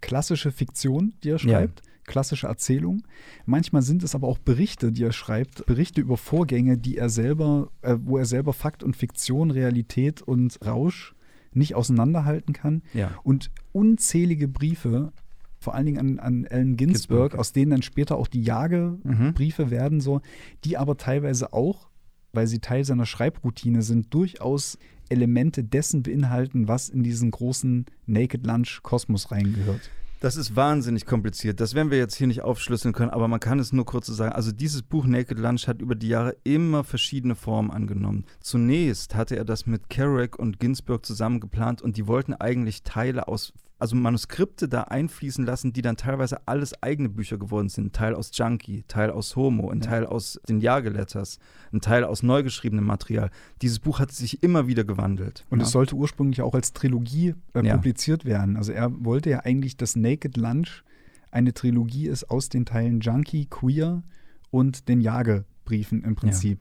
[0.00, 3.02] klassische Fiktion, die er schreibt, klassische Erzählung.
[3.46, 7.70] Manchmal sind es aber auch Berichte, die er schreibt, Berichte über Vorgänge, die er selber,
[7.82, 11.14] äh, wo er selber Fakt und Fiktion, Realität und Rausch
[11.52, 12.82] nicht auseinanderhalten kann.
[12.94, 13.12] Ja.
[13.22, 15.12] Und unzählige Briefe,
[15.58, 17.34] vor allen Dingen an, an Allen Ginsberg, Ginsberg.
[17.38, 19.70] aus denen dann später auch die Jagebriefe Mhm.
[19.70, 20.20] werden, so,
[20.64, 21.88] die aber teilweise auch,
[22.32, 24.78] weil sie Teil seiner Schreibroutine sind, durchaus
[25.10, 29.90] Elemente dessen beinhalten, was in diesen großen Naked Lunch Kosmos reingehört.
[30.20, 31.60] Das ist wahnsinnig kompliziert.
[31.60, 34.12] Das werden wir jetzt hier nicht aufschlüsseln können, aber man kann es nur kurz so
[34.12, 34.34] sagen.
[34.34, 38.26] Also dieses Buch Naked Lunch hat über die Jahre immer verschiedene Formen angenommen.
[38.40, 43.28] Zunächst hatte er das mit Kerouac und Ginsberg zusammen geplant und die wollten eigentlich Teile
[43.28, 47.94] aus, also Manuskripte da einfließen lassen, die dann teilweise alles eigene Bücher geworden sind.
[47.94, 49.86] Teil aus Junkie, Teil aus Homo, ein Ja.
[49.88, 51.38] Teil aus den Jageletters,
[51.72, 53.30] ein Teil aus neu geschriebenem Material.
[53.62, 55.46] Dieses Buch hat sich immer wieder gewandelt.
[55.50, 55.64] Und ja.
[55.64, 57.76] es sollte ursprünglich auch als Trilogie äh, Ja.
[57.76, 58.56] publiziert werden.
[58.56, 60.84] Also er wollte ja eigentlich, dass Naked Lunch
[61.30, 64.02] eine Trilogie ist aus den Teilen Junkie, Queer
[64.50, 66.60] und den Jagebriefen im Prinzip.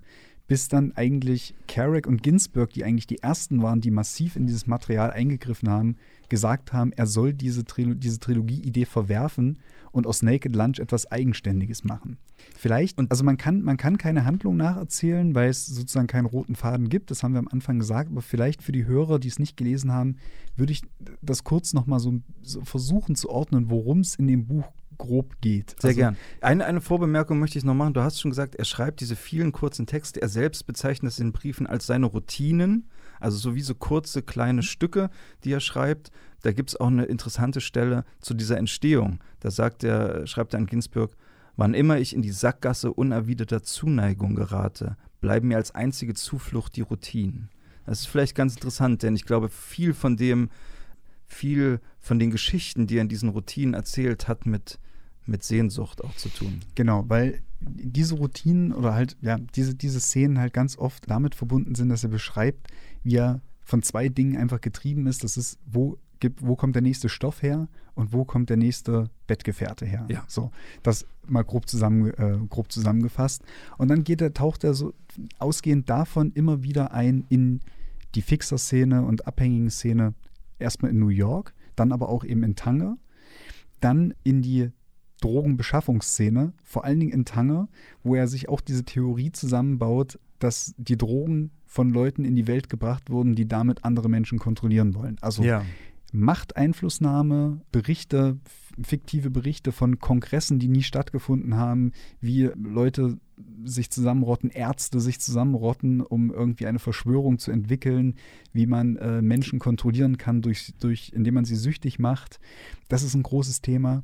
[0.50, 4.66] Bis dann eigentlich Carrick und Ginsberg, die eigentlich die ersten waren, die massiv in dieses
[4.66, 5.96] Material eingegriffen haben,
[6.28, 9.60] gesagt haben, er soll diese, Trilo diese Trilogie-Idee verwerfen
[9.92, 12.18] und aus Naked Lunch etwas Eigenständiges machen.
[12.58, 16.56] Vielleicht, und also man kann, man kann keine Handlung nacherzählen, weil es sozusagen keinen roten
[16.56, 19.38] Faden gibt, das haben wir am Anfang gesagt, aber vielleicht für die Hörer, die es
[19.38, 20.18] nicht gelesen haben,
[20.56, 20.82] würde ich
[21.22, 24.66] das kurz nochmal so, so versuchen zu ordnen, worum es in dem Buch
[25.00, 25.76] grob geht.
[25.80, 26.18] Sehr also, gern.
[26.42, 27.96] Eine, eine Vorbemerkung möchte ich noch machen.
[27.96, 30.22] Du hast schon gesagt, er schreibt diese vielen kurzen Texte.
[30.22, 32.88] Er selbst bezeichnet es in Briefen als seine Routinen.
[33.20, 35.10] Also so wie so kurze kleine Stücke,
[35.44, 36.12] die er schreibt.
[36.44, 39.20] Da gibt es auch eine interessante Stelle zu dieser Entstehung.
[39.40, 41.16] Da sagt er, schreibt er an Ginsburg,
[41.56, 46.82] wann immer ich in die Sackgasse unerwiderter Zuneigung gerate, bleiben mir als einzige Zuflucht die
[46.82, 47.50] Routinen.
[47.86, 50.50] Das ist vielleicht ganz interessant, denn ich glaube, viel von dem,
[51.26, 54.80] viel von den Geschichten, die er in diesen Routinen erzählt, hat mit,
[55.30, 56.62] mit Sehnsucht auch zu tun.
[56.76, 61.76] Genau, weil diese Routinen oder halt, ja, diese, diese Szenen halt ganz oft damit verbunden
[61.76, 62.68] sind, dass er beschreibt,
[63.04, 65.24] wie er von zwei Dingen einfach getrieben ist.
[65.24, 69.10] Das ist, wo, gibt, wo kommt der nächste Stoff her und wo kommt der nächste
[69.28, 70.06] Bettgefährte her.
[70.10, 70.24] Ja.
[70.28, 70.52] So,
[70.84, 73.44] das mal grob, zusammen, äh, grob zusammengefasst.
[73.78, 74.94] Und dann geht er, taucht er so
[75.38, 77.62] ausgehend davon immer wieder ein in
[78.16, 80.14] die Fixer-Szene und abhängigen Szene.
[80.58, 82.98] Erstmal in New York, dann aber auch eben in Tanger,
[83.80, 84.72] dann in die
[85.20, 87.68] Drogenbeschaffungsszene, vor allen Dingen in Tanger,
[88.04, 92.70] wo er sich auch diese Theorie zusammenbaut, dass die Drogen von Leuten in die Welt
[92.70, 95.18] gebracht wurden, die damit andere Menschen kontrollieren wollen.
[95.22, 95.64] Also ja.
[96.12, 98.40] Machteinflussnahme, Berichte,
[98.84, 103.20] fiktive Berichte von Kongressen, die nie stattgefunden haben, wie Leute
[103.64, 108.16] sich zusammenrotten, Ärzte sich zusammenrotten, um irgendwie eine Verschwörung zu entwickeln,
[108.54, 112.40] wie man äh, Menschen kontrollieren kann, durch, durch, indem man sie süchtig macht.
[112.88, 114.04] Das ist ein großes Thema.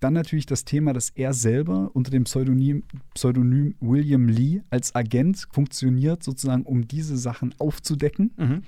[0.00, 5.46] Dann natürlich das Thema, dass er selber unter dem Pseudonym, Pseudonym William Lee als Agent
[5.50, 8.32] funktioniert, sozusagen, um diese Sachen aufzudecken.
[8.36, 8.62] Mhm.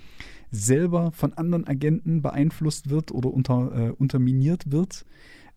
[0.51, 5.05] Selber von anderen Agenten beeinflusst wird oder unter, äh, unterminiert wird.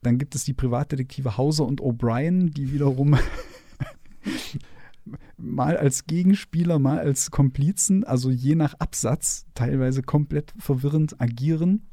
[0.01, 3.17] Dann gibt es die Privatdetektive Hauser und O'Brien, die wiederum
[5.37, 11.87] mal als Gegenspieler, mal als Komplizen, also je nach Absatz teilweise komplett verwirrend agieren.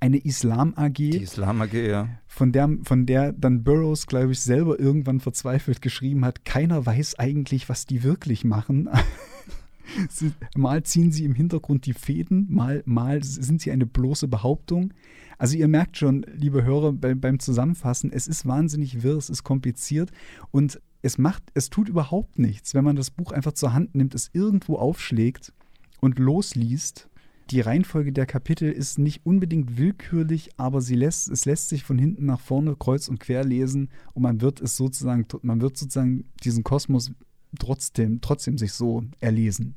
[0.00, 0.94] Eine Islam AG.
[0.94, 2.08] Die Islam AG, ja.
[2.28, 7.18] Von der, von der dann Burroughs, glaube ich, selber irgendwann verzweifelt geschrieben hat, keiner weiß
[7.18, 8.88] eigentlich, was die wirklich machen.
[10.56, 14.94] mal ziehen sie im Hintergrund die Fäden, mal, mal sind sie eine bloße Behauptung.
[15.38, 19.44] Also ihr merkt schon, liebe Hörer, bei, beim Zusammenfassen, es ist wahnsinnig wirr, es ist
[19.44, 20.10] kompliziert
[20.50, 24.14] und es macht, es tut überhaupt nichts, wenn man das Buch einfach zur Hand nimmt,
[24.14, 25.52] es irgendwo aufschlägt
[26.00, 27.08] und losliest.
[27.50, 31.98] Die Reihenfolge der Kapitel ist nicht unbedingt willkürlich, aber sie lässt, es lässt sich von
[31.98, 36.24] hinten nach vorne kreuz und quer lesen und man wird es sozusagen, man wird sozusagen
[36.44, 37.12] diesen Kosmos
[37.58, 39.76] trotzdem, trotzdem sich so erlesen.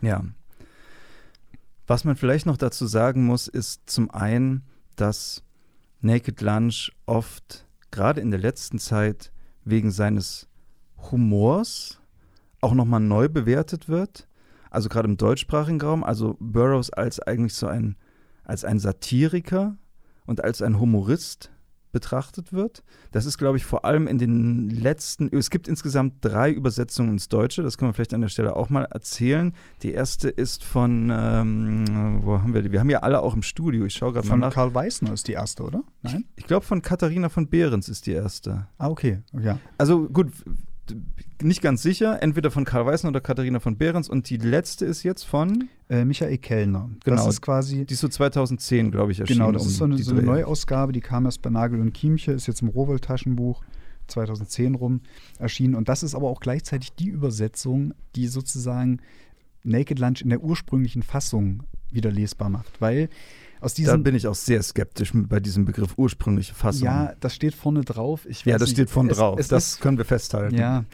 [0.00, 0.24] Ja.
[1.86, 4.62] Was man vielleicht noch dazu sagen muss, ist zum einen,
[4.96, 5.42] dass
[6.00, 9.32] Naked Lunch oft, gerade in der letzten Zeit,
[9.64, 10.48] wegen seines
[11.10, 12.00] Humors
[12.60, 14.28] auch nochmal neu bewertet wird.
[14.70, 17.96] Also gerade im deutschsprachigen Raum, also Burroughs als eigentlich so ein,
[18.44, 19.76] als ein Satiriker
[20.26, 21.50] und als ein Humorist
[21.92, 22.82] betrachtet wird.
[23.12, 27.28] Das ist, glaube ich, vor allem in den letzten, es gibt insgesamt drei Übersetzungen ins
[27.28, 29.54] Deutsche, das können wir vielleicht an der Stelle auch mal erzählen.
[29.82, 32.72] Die erste ist von, ähm, wo haben wir die?
[32.72, 34.52] Wir haben ja alle auch im Studio, ich schaue gerade mal nach.
[34.52, 35.84] Von Karl Weißner ist die erste, oder?
[36.02, 36.24] Nein?
[36.34, 38.66] Ich, ich glaube, von Katharina von Behrens ist die erste.
[38.78, 39.58] Ah, okay, ja.
[39.78, 40.32] Also gut,
[41.40, 45.02] nicht ganz sicher, entweder von Karl Weißen oder Katharina von Behrens und die letzte ist
[45.02, 46.90] jetzt von äh, Michael Kellner.
[47.04, 47.16] Genau.
[47.16, 49.40] Das ist quasi die ist so 2010, glaube ich, erschienen.
[49.40, 51.92] Genau, das um ist so eine, so eine Neuausgabe, die kam erst bei Nagel und
[51.92, 53.62] Kiemche, ist jetzt im Rowold Taschenbuch
[54.08, 55.00] 2010 rum
[55.38, 59.00] erschienen und das ist aber auch gleichzeitig die Übersetzung, die sozusagen
[59.64, 63.08] Naked Lunch in der ursprünglichen Fassung wieder lesbar macht, weil
[63.62, 66.84] aus diesem, da bin ich auch sehr skeptisch bei diesem Begriff ursprüngliche Fassung.
[66.84, 68.26] Ja, das steht vorne drauf.
[68.44, 69.38] ja, das nicht, steht vorne es, drauf.
[69.38, 70.56] Es das ist, können wir festhalten.
[70.56, 70.84] Ja,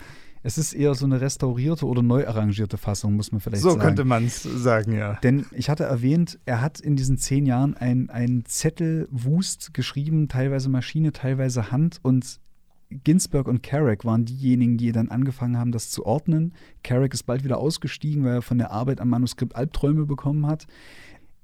[0.43, 3.81] es ist eher so eine restaurierte oder neu arrangierte Fassung, muss man vielleicht so sagen.
[3.81, 5.15] So könnte man es sagen, ja.
[5.23, 11.13] Denn ich hatte erwähnt, er hat in diesen zehn Jahren einen Zettelwust geschrieben, teilweise Maschine,
[11.13, 12.41] teilweise Hand und
[12.91, 16.55] Ginsberg und Carrick waren diejenigen, die dann angefangen haben, das zu ordnen.
[16.83, 20.67] Carrick ist bald wieder ausgestiegen, weil er von der Arbeit am Manuskript Albträume bekommen hat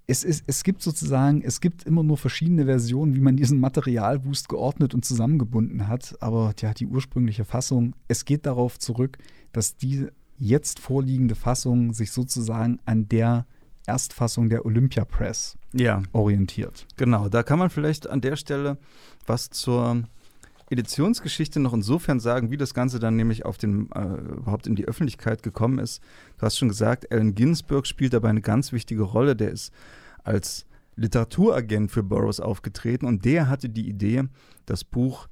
[0.06, 4.48] es, ist, es gibt sozusagen, es gibt immer nur verschiedene Versionen, wie man diesen Materialwust
[4.48, 6.16] geordnet und zusammengebunden hat.
[6.20, 9.18] Aber ja, die ursprüngliche Fassung, es geht darauf zurück,
[9.52, 10.06] dass die
[10.38, 13.46] jetzt vorliegende Fassung sich sozusagen an der
[13.86, 16.02] Erstfassung der Olympia Press ja.
[16.12, 16.86] orientiert.
[16.96, 18.78] Genau, da kann man vielleicht an der Stelle
[19.26, 20.04] was zur
[20.74, 24.86] Editionsgeschichte noch insofern sagen, wie das Ganze dann nämlich auf den, äh, überhaupt in die
[24.86, 26.02] Öffentlichkeit gekommen ist.
[26.38, 29.36] Du hast schon gesagt, Allen Ginsberg spielt dabei eine ganz wichtige Rolle.
[29.36, 29.72] Der ist
[30.22, 34.24] als Literaturagent für Burroughs aufgetreten und der hatte die Idee,
[34.66, 35.28] das Buch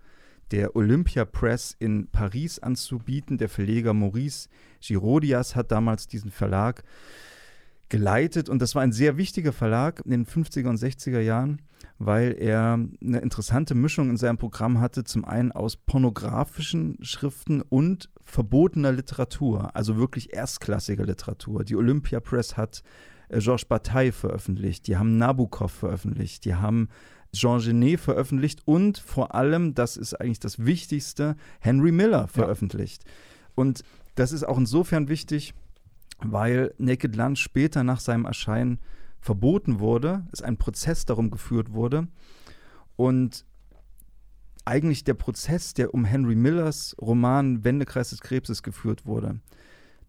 [0.51, 3.39] der Olympia Press in Paris anzubieten.
[3.39, 4.49] Der Verleger Maurice
[4.81, 6.83] Girodias hat damals diesen Verlag
[7.89, 11.61] geleitet und das war ein sehr wichtiger Verlag in den 50er und 60er Jahren,
[11.99, 18.11] weil er eine interessante Mischung in seinem Programm hatte, zum einen aus pornografischen Schriften und
[18.21, 21.65] verbotener Literatur, also wirklich erstklassiger Literatur.
[21.65, 22.83] Die Olympia Press hat
[23.29, 26.89] äh, Georges Bataille veröffentlicht, die haben Nabokov veröffentlicht, die haben
[27.33, 33.05] Jean Genet veröffentlicht und vor allem, das ist eigentlich das Wichtigste, Henry Miller veröffentlicht.
[33.05, 33.11] Ja.
[33.55, 35.55] Und das ist auch insofern wichtig,
[36.19, 38.79] weil Naked Lunch später nach seinem Erscheinen
[39.23, 42.09] verboten wurde, es ein Prozess darum geführt wurde
[42.97, 43.47] und
[44.65, 49.41] eigentlich der Prozess, der um Henry Millers Roman Wendekreis des Krebses geführt wurde,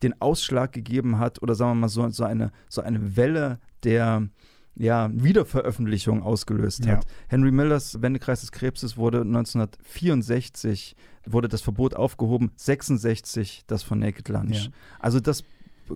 [0.02, 4.28] den Ausschlag gegeben hat oder sagen wir mal so, so, eine, so eine Welle der
[4.76, 6.94] ja, Wiederveröffentlichung ausgelöst ja.
[6.94, 7.06] hat.
[7.28, 10.96] Henry Millers Wendekreis des Krebses wurde 1964
[11.26, 14.66] wurde das Verbot aufgehoben, 66 das von Naked Lunch.
[14.66, 14.72] Ja.
[15.00, 15.44] Also das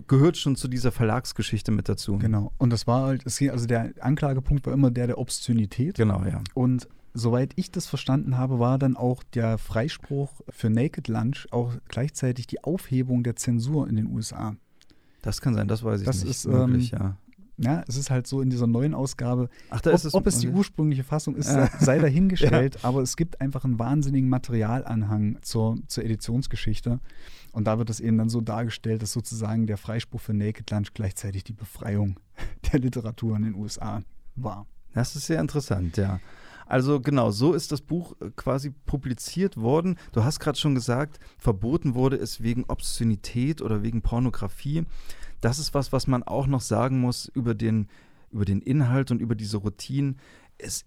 [0.06, 2.18] gehört schon zu dieser Verlagsgeschichte mit dazu.
[2.18, 2.52] Genau.
[2.58, 5.96] Und das war halt, also der Anklagepunkt war immer der der Obszönität.
[5.96, 6.42] Genau, ja.
[6.54, 11.72] Und soweit ich das verstanden habe, war dann auch der Freispruch für Naked Lunch auch
[11.88, 14.56] gleichzeitig die Aufhebung der Zensur in den USA.
[15.22, 16.30] Das kann sein, das weiß ich das nicht.
[16.30, 17.16] Ist, möglich, ähm, ja.
[17.60, 19.48] Ja, es ist halt so in dieser neuen Ausgabe.
[19.70, 21.48] Ach, da ob, ist es, ob es die ursprüngliche Fassung ist,
[21.80, 22.80] sei dahingestellt, ja.
[22.84, 27.00] aber es gibt einfach einen wahnsinnigen Materialanhang zur, zur Editionsgeschichte.
[27.52, 30.92] Und da wird es eben dann so dargestellt, dass sozusagen der Freispruch für Naked Lunch
[30.94, 32.18] gleichzeitig die Befreiung
[32.72, 34.02] der Literatur in den USA
[34.36, 34.66] war.
[34.94, 36.20] Das ist sehr interessant, ja.
[36.66, 39.96] Also genau, so ist das Buch äh, quasi publiziert worden.
[40.12, 44.84] Du hast gerade schon gesagt, verboten wurde es wegen Obszönität oder wegen Pornografie.
[45.40, 47.88] Das ist was, was man auch noch sagen muss über den,
[48.30, 50.18] über den Inhalt und über diese Routinen.
[50.58, 50.84] Es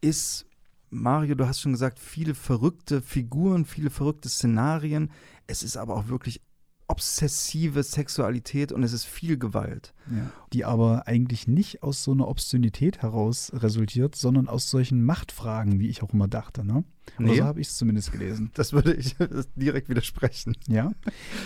[0.00, 0.46] ist
[0.90, 5.10] Mario, du hast schon gesagt, viele verrückte Figuren, viele verrückte Szenarien.
[5.46, 6.40] Es ist aber auch wirklich
[6.88, 9.94] obsessive Sexualität und es ist viel Gewalt.
[10.10, 10.30] Ja.
[10.52, 15.88] Die aber eigentlich nicht aus so einer Obszönität heraus resultiert, sondern aus solchen Machtfragen, wie
[15.88, 16.66] ich auch immer dachte.
[16.66, 16.84] Ne?
[17.18, 17.36] Nee.
[17.36, 18.50] so habe ich es zumindest gelesen.
[18.54, 19.16] Das würde ich
[19.56, 20.54] direkt widersprechen.
[20.68, 20.92] Ja,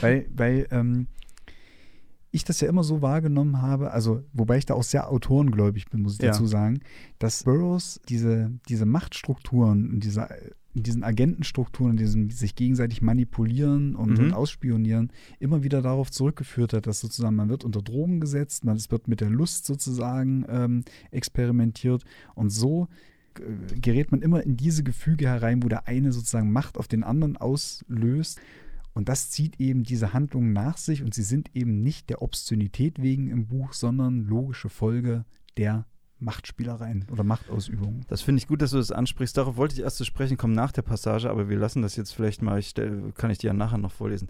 [0.00, 1.06] weil, weil ähm,
[2.32, 6.02] ich das ja immer so wahrgenommen habe, also wobei ich da auch sehr autorengläubig bin,
[6.02, 6.32] muss ich ja.
[6.32, 6.80] dazu sagen,
[7.18, 10.28] dass Burroughs diese, diese Machtstrukturen und diese,
[10.82, 14.26] diesen Agentenstrukturen, diesen sich gegenseitig manipulieren und, mhm.
[14.26, 18.76] und, ausspionieren, immer wieder darauf zurückgeführt hat, dass sozusagen man wird unter Drogen gesetzt, man,
[18.76, 22.88] es wird mit der Lust sozusagen ähm, experimentiert und so
[23.38, 27.04] äh, gerät man immer in diese Gefüge herein, wo der eine sozusagen Macht auf den
[27.04, 28.40] anderen auslöst
[28.96, 33.02] und das zieht eben diese Handlungen nach sich und sie sind eben nicht der Obszönität
[33.02, 35.26] wegen im Buch, sondern logische Folge
[35.58, 35.84] der
[36.18, 38.04] Machtspielereien oder Machtausübungen.
[38.08, 39.36] Das finde ich gut, dass du das ansprichst.
[39.36, 42.12] Darauf wollte ich erst zu sprechen kommen nach der Passage, aber wir lassen das jetzt
[42.12, 44.28] vielleicht mal, ich stell, kann ich dir ja nachher noch vorlesen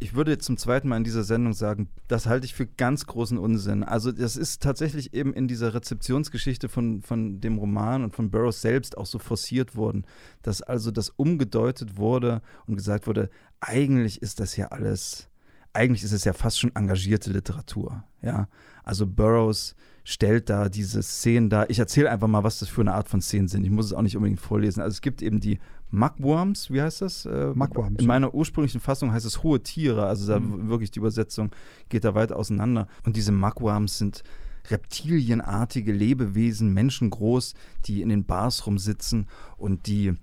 [0.00, 3.06] ich würde jetzt zum zweiten Mal in dieser Sendung sagen, das halte ich für ganz
[3.06, 3.82] großen Unsinn.
[3.82, 8.60] Also das ist tatsächlich eben in dieser Rezeptionsgeschichte von, von dem Roman und von Burroughs
[8.60, 10.04] selbst auch so forciert worden,
[10.42, 15.28] dass also das umgedeutet wurde und gesagt wurde, eigentlich ist das ja alles,
[15.72, 18.04] eigentlich ist es ja fast schon engagierte Literatur.
[18.20, 18.48] Ja,
[18.82, 21.70] also Burroughs stellt da diese Szenen dar.
[21.70, 23.64] Ich erzähle einfach mal, was das für eine Art von Szenen sind.
[23.64, 24.80] Ich muss es auch nicht unbedingt vorlesen.
[24.82, 25.58] Also es gibt eben die
[25.90, 27.24] Mugworms, wie heißt das?
[27.24, 28.00] Äh, Mugworms.
[28.00, 30.68] In meiner ursprünglichen Fassung heißt es hohe Tiere, also da mhm.
[30.68, 31.50] wirklich die Übersetzung
[31.88, 32.86] geht da weit auseinander.
[33.04, 34.22] Und diese Mugworms sind
[34.70, 37.54] reptilienartige Lebewesen, menschengroß,
[37.86, 40.14] die in den Bars rumsitzen und die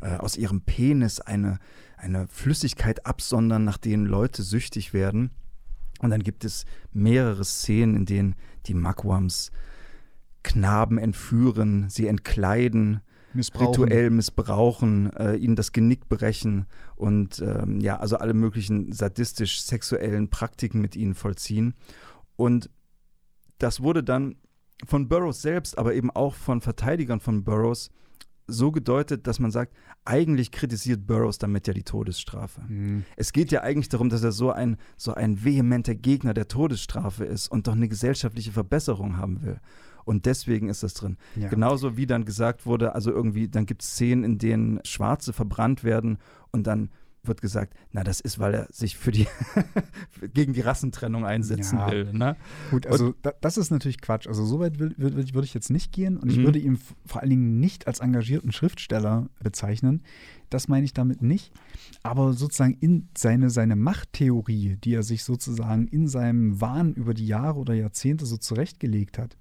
[0.00, 1.58] äh, aus ihrem Penis eine,
[1.96, 5.30] eine Flüssigkeit absondern, nach denen Leute süchtig werden.
[6.00, 8.34] Und dann gibt es mehrere Szenen, in denen
[8.66, 9.50] die Mugwams
[10.42, 13.00] Knaben entführen, sie entkleiden,
[13.32, 13.66] missbrauchen.
[13.66, 20.80] rituell missbrauchen, äh, ihnen das Genick brechen und ähm, ja, also alle möglichen sadistisch-sexuellen Praktiken
[20.80, 21.74] mit ihnen vollziehen.
[22.36, 22.70] Und
[23.58, 24.36] das wurde dann
[24.84, 27.90] von Burroughs selbst, aber eben auch von Verteidigern von Burroughs
[28.46, 32.62] so gedeutet, dass man sagt, eigentlich kritisiert Burroughs damit ja die Todesstrafe.
[32.68, 33.04] Mhm.
[33.16, 37.24] Es geht ja eigentlich darum, dass er so ein, so ein vehementer Gegner der Todesstrafe
[37.24, 39.60] ist und doch eine gesellschaftliche Verbesserung haben will.
[40.04, 41.16] Und deswegen ist das drin.
[41.34, 41.48] Ja.
[41.48, 45.82] Genauso wie dann gesagt wurde, also irgendwie, dann gibt es Szenen, in denen Schwarze verbrannt
[45.82, 46.18] werden
[46.52, 46.90] und dann
[47.28, 49.26] wird gesagt, na, das ist, weil er sich für die
[50.34, 51.90] gegen die Rassentrennung einsetzen Ja.
[51.90, 52.12] will.
[52.12, 52.36] Ne?
[52.70, 54.26] Gut, also da, das ist natürlich Quatsch.
[54.26, 56.44] Also so weit würde würd, ich jetzt nicht gehen und ich Mhm.
[56.44, 60.02] würde ihn vor allen Dingen nicht als engagierten Schriftsteller bezeichnen.
[60.50, 61.52] Das meine ich damit nicht.
[62.02, 67.26] Aber sozusagen in seine, seine Machttheorie, die er sich sozusagen in seinem Wahn über die
[67.26, 69.36] Jahre oder Jahrzehnte so zurechtgelegt hat,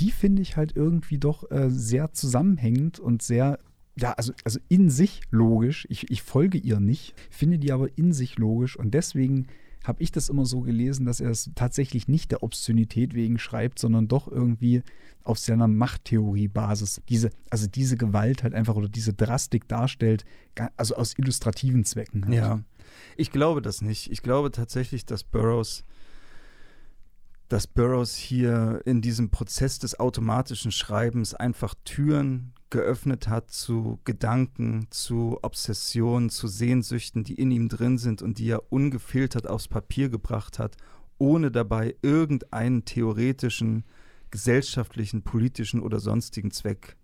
[0.00, 3.58] die finde ich halt irgendwie doch äh, sehr zusammenhängend und sehr
[3.96, 5.86] ja, also, also in sich logisch.
[5.90, 9.46] Ich, ich folge ihr nicht, finde die aber in sich logisch und deswegen
[9.84, 13.78] habe ich das immer so gelesen, dass er es tatsächlich nicht der Obszönität wegen schreibt,
[13.78, 14.82] sondern doch irgendwie
[15.24, 20.24] auf seiner Machttheorie-Basis diese, also diese Gewalt halt einfach oder diese Drastik darstellt,
[20.76, 22.26] also aus illustrativen Zwecken.
[22.26, 22.34] Halt.
[22.34, 22.60] Ja,
[23.16, 24.10] ich glaube das nicht.
[24.10, 25.84] Ich glaube tatsächlich, dass Burroughs,
[27.48, 34.86] dass Burroughs hier in diesem Prozess des automatischen Schreibens einfach Türen geöffnet hat zu Gedanken,
[34.90, 40.08] zu Obsessionen, zu Sehnsüchten, die in ihm drin sind und die er ungefiltert aufs Papier
[40.08, 40.76] gebracht hat,
[41.18, 43.84] ohne dabei irgendeinen theoretischen,
[44.30, 46.96] gesellschaftlichen, politischen oder sonstigen Zweck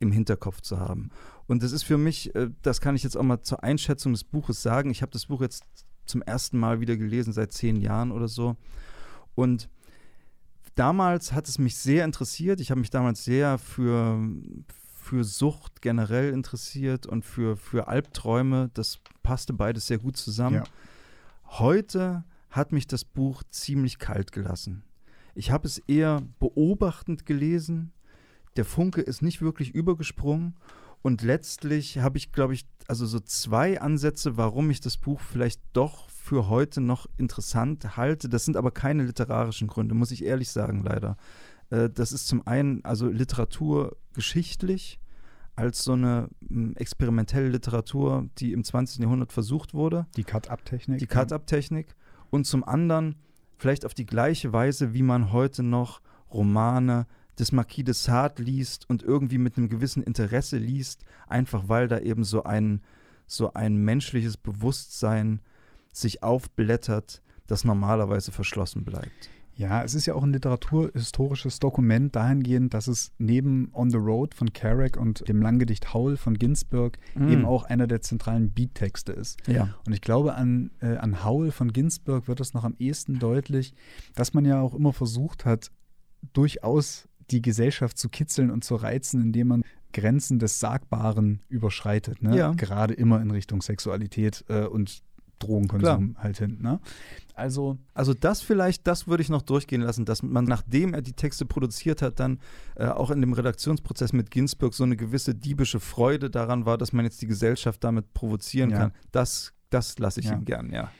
[0.00, 1.10] im Hinterkopf zu haben.
[1.46, 4.24] Und das ist für mich, äh, das kann ich jetzt auch mal zur Einschätzung des
[4.24, 4.90] Buches sagen.
[4.90, 5.64] Ich habe das Buch jetzt
[6.04, 8.56] zum ersten Mal wieder gelesen, seit zehn Jahren oder so.
[9.36, 9.68] Und
[10.74, 12.60] damals hat es mich sehr interessiert.
[12.60, 14.20] Ich habe mich damals sehr für,
[15.06, 18.70] für Sucht generell interessiert und für, für Albträume.
[18.74, 20.56] Das passte beides sehr gut zusammen.
[20.56, 20.64] Ja.
[21.58, 24.82] Heute hat mich das Buch ziemlich kalt gelassen.
[25.36, 27.92] Ich habe es eher beobachtend gelesen.
[28.56, 30.56] Der Funke ist nicht wirklich übergesprungen.
[31.02, 35.60] Und letztlich habe ich, glaube ich, also so zwei Ansätze, warum ich das Buch vielleicht
[35.72, 38.28] doch für heute noch interessant halte.
[38.28, 41.16] Das sind aber keine literarischen Gründe, muss ich ehrlich sagen, leider.
[41.70, 44.98] Äh, Das ist zum einen also Literatur geschichtlich
[45.54, 49.00] als so eine m, experimentelle Literatur, die im 20.
[49.02, 50.98] Jahrhundert versucht wurde Die Cut-Up-Technik.
[50.98, 51.94] die Cut-Up-Technik
[52.30, 53.16] und zum anderen
[53.56, 57.06] vielleicht auf die gleiche Weise, wie man heute noch Romane
[57.38, 61.98] des Marquis de Sade liest und irgendwie mit einem gewissen Interesse liest, einfach weil da
[62.00, 62.82] eben so ein,
[63.26, 65.40] so ein menschliches Bewusstsein
[65.92, 69.30] sich aufblättert, das normalerweise verschlossen bleibt.
[69.56, 74.34] Ja, es ist ja auch ein literaturhistorisches Dokument dahingehend, dass es neben On the Road
[74.34, 77.28] von Kerouac und dem Langgedicht Howl von Ginsberg Mm.
[77.28, 79.38] eben auch einer der zentralen Beattexte ist.
[79.46, 79.74] Ja.
[79.86, 83.72] Und ich glaube, an, äh, an Howl von Ginsberg wird es noch am ehesten deutlich,
[84.14, 85.70] dass man ja auch immer versucht hat,
[86.34, 92.22] durchaus die Gesellschaft zu kitzeln und zu reizen, indem man Grenzen des Sagbaren überschreitet.
[92.22, 92.36] Ne?
[92.36, 92.52] Ja.
[92.52, 95.02] Gerade immer in Richtung Sexualität äh, und
[95.38, 96.58] Drogenkonsum halt hin.
[96.62, 96.80] Ne?
[97.34, 101.12] Also Also das vielleicht, das würde ich noch durchgehen lassen, dass man, nachdem er die
[101.12, 102.38] Texte produziert hat, dann
[102.76, 106.92] äh, auch in dem Redaktionsprozess mit Ginsberg so eine gewisse diebische Freude daran war, dass
[106.92, 108.78] man jetzt die Gesellschaft damit provozieren Ja.
[108.78, 108.92] kann.
[109.12, 110.34] Das, das lasse ich Ja.
[110.34, 110.90] ihm gern, ja.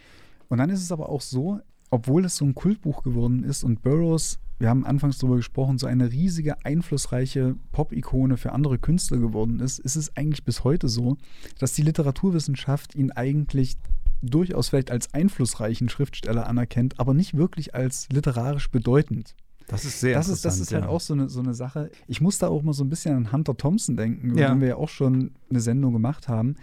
[0.48, 1.60] Und dann ist es aber auch so,
[1.90, 5.86] obwohl es so ein Kultbuch geworden ist und Burroughs, wir haben anfangs darüber gesprochen, so
[5.86, 11.16] eine riesige, einflussreiche Pop-Ikone für andere Künstler geworden ist, ist es eigentlich bis heute so,
[11.58, 13.76] dass die Literaturwissenschaft ihn eigentlich
[14.22, 19.34] durchaus vielleicht als einflussreichen Schriftsteller anerkennt, aber nicht wirklich als literarisch bedeutend.
[19.68, 20.88] Das ist sehr Das ist, das ist halt ja.
[20.88, 21.90] auch so eine, so eine Sache.
[22.06, 24.48] Ich muss da auch mal so ein bisschen an Hunter Thompson denken, über Ja.
[24.50, 26.54] den wir ja auch schon eine Sendung gemacht haben,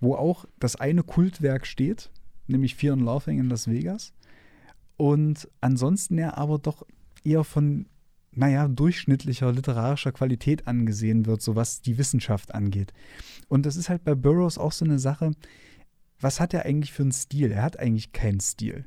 [0.00, 2.10] wo auch das eine Kultwerk steht,
[2.48, 4.12] nämlich Fear and Laughing in Las Vegas.
[4.96, 6.84] Und ansonsten er aber doch
[7.22, 7.86] eher von,
[8.32, 12.92] naja, durchschnittlicher literarischer Qualität angesehen wird, so was die Wissenschaft angeht.
[13.48, 15.32] Und das ist halt bei Burroughs auch so eine Sache,
[16.20, 17.50] was hat er eigentlich für einen Stil?
[17.52, 18.84] Er hat eigentlich keinen Stil.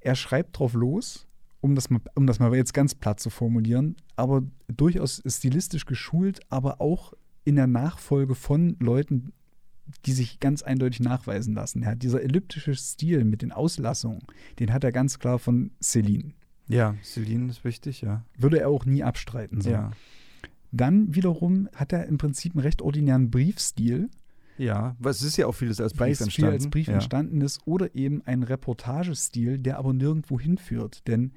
[0.00, 1.26] Er schreibt drauf los,
[1.60, 6.40] um das, mal, um das mal jetzt ganz platt zu formulieren, aber durchaus stilistisch geschult,
[6.48, 7.12] aber auch
[7.44, 9.32] in der Nachfolge von Leuten,
[10.04, 11.82] die sich ganz eindeutig nachweisen lassen.
[11.82, 14.22] Er hat dieser elliptische Stil mit den Auslassungen,
[14.58, 16.34] den hat er ganz klar von Celine.
[16.68, 18.24] Ja, Celine ist wichtig, ja.
[18.36, 19.60] Würde er auch nie abstreiten.
[19.60, 19.70] So.
[19.70, 19.92] Ja.
[20.72, 24.10] Dann wiederum hat er im Prinzip einen recht ordinären Briefstil,
[24.58, 26.52] Ja, weil es ist ja auch vieles als Brief es viel entstanden.
[26.54, 26.94] als Brief ja.
[26.94, 31.06] entstanden ist, oder eben ein Reportagestil, der aber nirgendwo hinführt.
[31.06, 31.32] Denn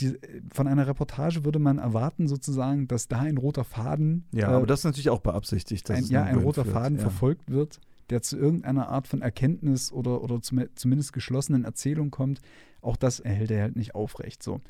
[0.00, 0.18] die,
[0.52, 4.66] von einer Reportage würde man erwarten, sozusagen, dass da ein roter Faden, Ja, äh, aber
[4.66, 5.88] das ist natürlich auch beabsichtigt.
[5.88, 7.02] Dass ein, es ja, ein roter hinführt, Faden ja.
[7.02, 7.80] verfolgt wird,
[8.10, 12.40] der zu irgendeiner Art von Erkenntnis oder, oder zum, zumindest geschlossenen Erzählung kommt.
[12.82, 14.42] Auch das erhält er halt nicht aufrecht.
[14.42, 14.60] So.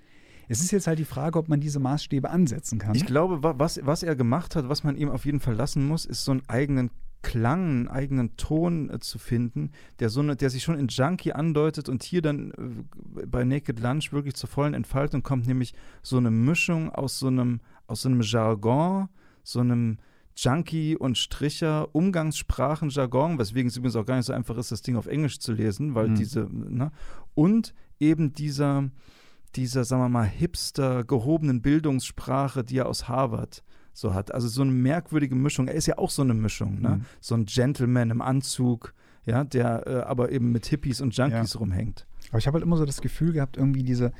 [0.46, 2.94] Es ist jetzt halt die Frage, ob man diese Maßstäbe ansetzen kann.
[2.94, 5.88] Ich glaube, wa- was, was er gemacht hat, was man ihm auf jeden Fall lassen
[5.88, 6.90] muss, ist so einen eigenen
[7.24, 11.32] Klang, einen eigenen Ton äh, zu finden, der, so eine, der sich schon in Junkie
[11.32, 16.18] andeutet und hier dann äh, bei Naked Lunch wirklich zur vollen Entfaltung kommt, nämlich so
[16.18, 19.08] eine Mischung aus so einem, aus so einem Jargon,
[19.42, 19.98] so einem
[20.36, 24.82] Junkie und Stricher, Umgangssprachen, Jargon, weswegen es übrigens auch gar nicht so einfach ist, das
[24.82, 26.14] Ding auf Englisch zu lesen, weil Mhm.
[26.16, 26.90] diese, ne?
[27.34, 28.90] Und eben dieser,
[29.54, 33.62] dieser, sagen wir mal, hipster, gehobenen Bildungssprache, die er aus Harvard
[33.94, 34.34] so hat.
[34.34, 35.68] Also so eine merkwürdige Mischung.
[35.68, 36.96] Er ist ja auch so eine Mischung, ne?
[36.96, 37.04] Mhm.
[37.20, 38.92] So ein Gentleman im Anzug,
[39.24, 42.06] ja, der äh, aber eben mit Hippies und Junkies rumhängt.
[42.28, 44.12] Aber ich habe halt immer so das Gefühl gehabt, irgendwie diese,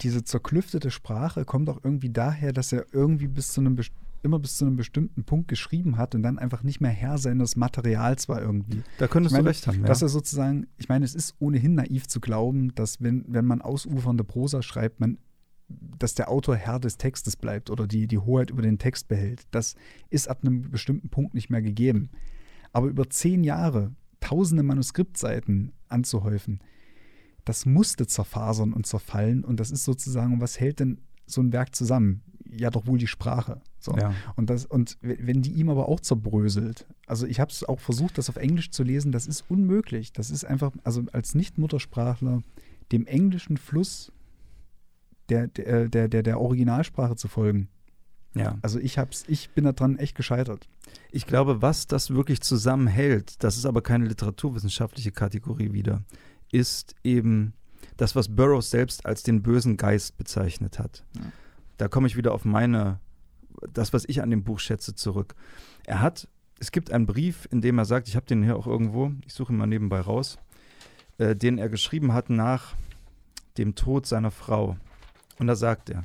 [0.00, 3.78] diese zerklüftete Sprache kommt auch irgendwie daher, dass er irgendwie bis zu einem
[4.24, 7.56] immer bis zu einem bestimmten Punkt geschrieben hat und dann einfach nicht mehr Herr seines
[7.56, 8.82] Materials war irgendwie.
[8.98, 9.80] Da könntest Ich meine, du recht haben.
[9.80, 9.86] Ja.
[9.86, 13.60] Dass er sozusagen, ich meine, es ist ohnehin naiv zu glauben, dass wenn, wenn man
[13.60, 15.18] ausufernde Prosa schreibt, man,
[15.68, 19.46] dass der Autor Herr des Textes bleibt oder die, die Hoheit über den Text behält.
[19.50, 19.74] Das
[20.10, 22.10] ist ab einem bestimmten Punkt nicht mehr gegeben.
[22.72, 26.60] Aber über zehn Jahre tausende Manuskriptseiten anzuhäufen,
[27.44, 31.74] das musste zerfasern und zerfallen und das ist sozusagen, was hält denn so ein Werk
[31.74, 32.22] zusammen?
[32.48, 33.60] Ja, doch wohl die Sprache.
[33.78, 33.96] So.
[33.96, 34.14] ja.
[34.36, 38.18] Und, das, und wenn die ihm aber auch zerbröselt, also ich habe es auch versucht,
[38.18, 40.12] das auf Englisch zu lesen, das ist unmöglich.
[40.12, 42.42] Das ist einfach, also als Nicht-Muttersprachler
[42.92, 44.12] dem englischen Fluss
[45.28, 47.68] der, der, der, der, der Originalsprache zu folgen.
[48.34, 48.58] ja.
[48.62, 50.68] Also ich hab's, ich bin daran echt gescheitert.
[51.10, 56.02] Ich glaube, was das wirklich zusammenhält, das ist aber keine literaturwissenschaftliche Kategorie wieder,
[56.50, 57.54] ist eben
[57.96, 61.04] das, was Burroughs selbst als den bösen Geist bezeichnet hat.
[61.14, 61.22] Ja.
[61.78, 63.00] Da komme ich wieder auf meine,
[63.72, 65.34] das, was ich an dem Buch schätze, zurück.
[65.84, 68.66] Er hat, es gibt einen Brief, in dem er sagt, ich habe den hier auch
[68.66, 70.38] irgendwo, ich suche ihn mal nebenbei raus,
[71.18, 72.74] äh, den er geschrieben hat nach
[73.58, 74.76] dem Tod seiner Frau.
[75.42, 76.04] Und da sagt er,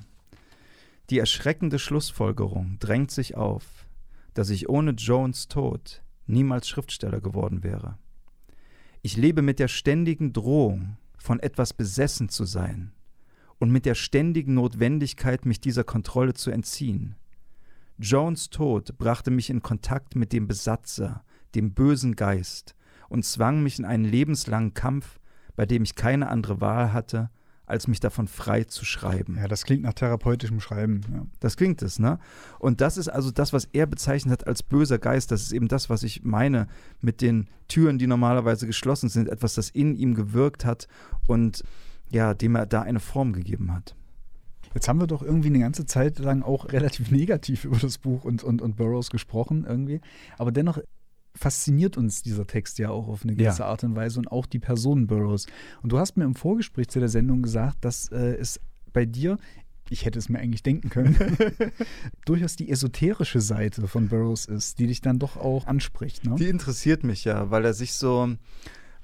[1.12, 3.86] die erschreckende Schlussfolgerung drängt sich auf,
[4.34, 8.00] dass ich ohne Jones Tod niemals Schriftsteller geworden wäre.
[9.04, 12.94] Ich lebe mit der ständigen Drohung, von etwas besessen zu sein
[13.60, 17.16] und mit der ständigen Notwendigkeit, mich dieser Kontrolle zu entziehen.
[18.00, 21.24] Jones Tod brachte mich in Kontakt mit dem Besatzer,
[21.54, 22.76] dem bösen Geist,
[23.08, 25.20] und zwang mich in einen lebenslangen Kampf,
[25.56, 27.30] bei dem ich keine andere Wahl hatte,
[27.68, 29.36] als mich davon frei zu schreiben.
[29.38, 31.02] Ja, das klingt nach therapeutischem Schreiben.
[31.14, 31.26] Ja.
[31.42, 32.18] Das klingt es, ne?
[32.60, 35.32] Und das ist also das, was er bezeichnet hat als böser Geist.
[35.32, 36.68] Das ist eben das, was ich meine
[37.02, 39.28] mit den Türen, die normalerweise geschlossen sind.
[39.28, 40.88] Etwas, das in ihm gewirkt hat
[41.28, 41.64] und
[42.10, 43.96] ja, dem er da eine Form gegeben hat.
[44.74, 48.24] Jetzt haben wir doch irgendwie eine ganze Zeit lang auch relativ negativ über das Buch
[48.24, 50.00] und, und, und Burroughs gesprochen irgendwie.
[50.38, 50.80] Aber dennoch
[51.38, 54.60] fasziniert uns dieser Text ja auch auf eine gewisse Art und Weise und auch die
[54.60, 55.48] Person Burroughs.
[55.82, 58.60] Und du hast mir im Vorgespräch zu der Sendung gesagt, dass äh, es
[58.94, 59.38] bei dir,
[59.90, 61.16] ich hätte es mir eigentlich denken können,
[62.26, 66.26] durchaus die esoterische Seite von Burroughs ist, die dich dann doch auch anspricht.
[66.26, 66.36] Ne?
[66.36, 68.36] Die interessiert mich ja, weil er sich so,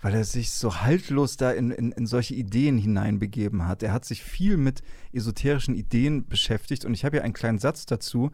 [0.02, 3.84] weil er sich so haltlos da in, in, in solche Ideen hineinbegeben hat.
[3.84, 4.82] Er hat sich viel mit
[5.14, 8.32] esoterischen Ideen beschäftigt und ich habe ja einen kleinen Satz dazu,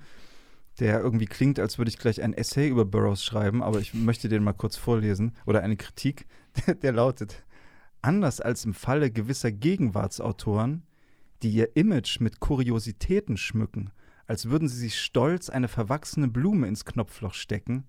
[0.80, 4.30] der irgendwie klingt, als würde ich gleich ein Essay über Burroughs schreiben, aber ich möchte
[4.30, 6.26] den mal kurz vorlesen oder eine Kritik,
[6.66, 7.46] der, der lautet:
[8.02, 10.84] Anders als im Falle gewisser Gegenwartsautoren,
[11.44, 13.92] die ihr Image mit Kuriositäten schmücken,
[14.28, 17.86] als würden sie sich stolz eine verwachsene Blume ins Knopfloch stecken,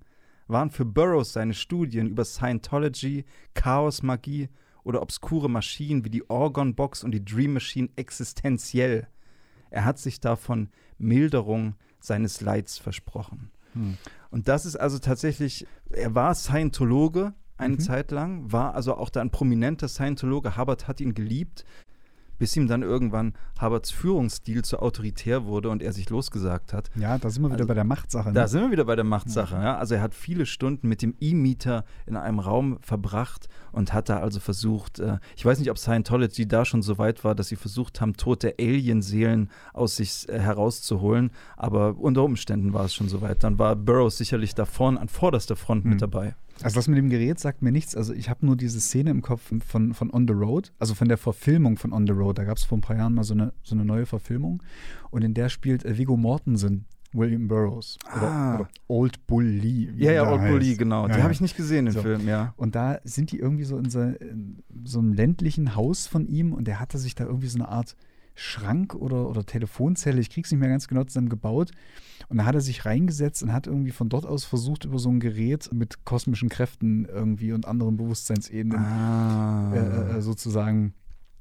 [0.49, 3.24] waren für Burroughs seine Studien über Scientology,
[3.55, 4.49] Chaosmagie
[4.82, 9.07] oder obskure Maschinen wie die Orgon Box und die Dream Machine existenziell.
[9.70, 13.51] Er hat sich davon Milderung seines Leids versprochen.
[13.74, 13.96] Hm.
[14.30, 17.80] Und das ist also tatsächlich, er war Scientologe eine Mhm.
[17.80, 20.57] Zeit lang, war also auch da ein prominenter Scientologe.
[20.57, 21.64] Hubbard hat ihn geliebt,
[22.41, 26.91] bis ihm dann irgendwann Hubbards Führungsstil zu autoritär wurde und er sich losgesagt hat.
[26.97, 28.32] Ja, da sind wir wieder Also, bei der Machtsache.
[28.32, 28.49] Da Ne?
[28.49, 29.55] sind wir wieder bei der Machtsache.
[29.57, 29.76] Ja.
[29.76, 34.18] Also er hat viele Stunden mit dem E-Meter in einem Raum verbracht und hat da
[34.20, 37.57] also versucht, äh, ich weiß nicht, ob Scientology da schon so weit war, dass sie
[37.57, 43.20] versucht haben, tote Alienseelen aus sich äh, herauszuholen, aber unter Umständen war es schon so
[43.20, 43.45] weit.
[43.45, 45.91] Dann war Burroughs sicherlich da vorn, an vorderster Front Hm.
[45.91, 46.34] mit dabei.
[46.62, 47.96] Also das mit dem Gerät sagt mir nichts.
[47.96, 51.08] Also ich habe nur diese Szene im Kopf von, von On the Road, also von
[51.08, 52.38] der Verfilmung von On the Road.
[52.38, 54.62] Da gab es vor ein paar Jahren mal so eine, so eine neue Verfilmung.
[55.11, 57.96] Und in der spielt äh, Viggo Mortensen William Burroughs.
[58.16, 58.54] Oder, Ah.
[58.56, 59.88] oder Old Bull Lee.
[59.96, 60.52] Ja, ja, Old heißt.
[60.52, 61.02] Bully, genau.
[61.08, 61.22] Ja, Die ja.
[61.24, 62.02] habe ich nicht gesehen, den So.
[62.02, 62.54] Film, ja.
[62.56, 66.52] Und da sind die irgendwie so in so, in so einem ländlichen Haus von ihm
[66.52, 67.96] und der hatte sich da irgendwie so eine Art
[68.35, 71.70] Schrank oder, oder Telefonzelle, ich krieg's nicht mehr ganz genau zusammen gebaut.
[72.28, 75.09] Und da hat er sich reingesetzt und hat irgendwie von dort aus versucht, über so
[75.11, 79.74] ein Gerät mit kosmischen Kräften irgendwie und anderen Bewusstseinsebenen Ah.
[79.74, 80.95] äh, äh, sozusagen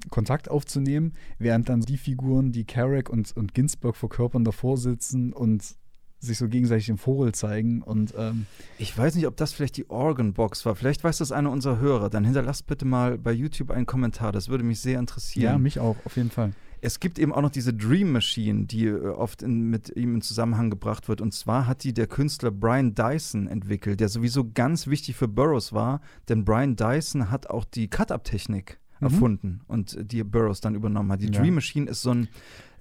[0.09, 5.75] Kontakt aufzunehmen, während dann die Figuren, die Carrack und, und Ginsburg verkörpern, davor sitzen und
[6.21, 8.45] sich so gegenseitig den Vogel zeigen und ähm,
[8.77, 10.75] Ich weiß nicht, ob das vielleicht die Organ Box war.
[10.75, 12.09] Vielleicht weiß das einer unserer Hörer.
[12.09, 14.31] Dann hinterlasst bitte mal bei YouTube einen Kommentar.
[14.33, 15.43] Das würde mich sehr interessieren.
[15.53, 16.51] ja, mich auch, auf jeden Fall.
[16.81, 20.21] Es gibt eben auch noch diese Dream Machine, die äh, oft in, mit ihm in
[20.21, 21.21] Zusammenhang gebracht wird.
[21.21, 25.73] Und zwar hat die der Künstler Brian Dyson entwickelt, der sowieso ganz wichtig für Burroughs
[25.73, 29.05] war, denn Brian Dyson hat auch die Cut-Up-Technik Mhm.
[29.07, 31.21] erfunden und die Burroughs dann übernommen hat.
[31.21, 31.39] Die Ja.
[31.41, 32.27] Dream Machine ist so ein,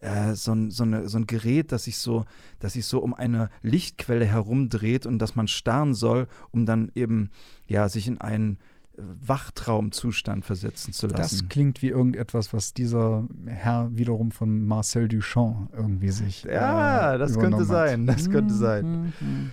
[0.00, 2.24] äh, so, ein, so, eine, so ein Gerät, das sich so,
[2.58, 7.30] das sich so um eine Lichtquelle herumdreht und das man starren soll, um dann eben
[7.66, 8.58] ja, sich in einen
[8.98, 11.20] Wachtraumzustand versetzen zu lassen.
[11.22, 16.44] Das klingt wie irgendetwas, was dieser Herr wiederum von Marcel Duchamp irgendwie sich.
[16.44, 17.88] Ja, äh, das könnte übernommen hat.
[17.88, 19.14] sein, das könnte sein.
[19.20, 19.50] Mhm.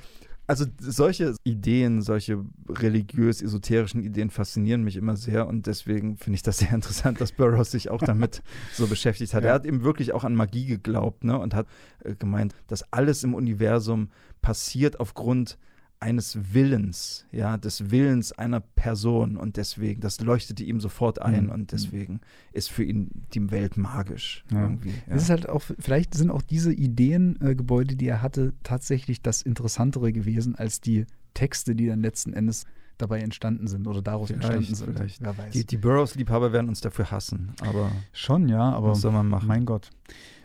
[0.48, 6.58] Also solche Ideen, solche religiös-esoterischen Ideen faszinieren mich immer sehr und deswegen finde ich das
[6.60, 8.44] sehr interessant, dass Burroughs sich auch damit
[8.74, 9.44] so beschäftigt hat.
[9.44, 9.50] Ja.
[9.50, 11.68] Er hat eben wirklich auch an Magie geglaubt ne, und hat
[12.04, 14.10] äh, gemeint, dass alles im Universum
[14.42, 15.58] passiert aufgrund
[16.06, 21.50] eines Willens, ja, des Willens einer Person und deswegen, das leuchtete ihm sofort ein Mhm.
[21.52, 22.22] und deswegen
[22.54, 24.62] ist für ihn die Welt magisch Ja.
[24.62, 24.94] irgendwie.
[25.10, 25.16] Ja.
[25.16, 30.56] Ist halt auch, vielleicht sind auch diese Ideengebäude, die er hatte, tatsächlich das Interessantere gewesen
[30.56, 32.66] als die Texte, die dann letzten Endes
[32.98, 34.94] dabei entstanden sind oder daraus Vielleicht, entstanden sind.
[34.96, 35.22] vielleicht.
[35.22, 35.52] Wer weiß.
[35.54, 39.48] die, die Burroughs-Liebhaber werden uns dafür hassen, aber Schon, ja, aber was soll man machen?
[39.48, 39.90] mein Gott,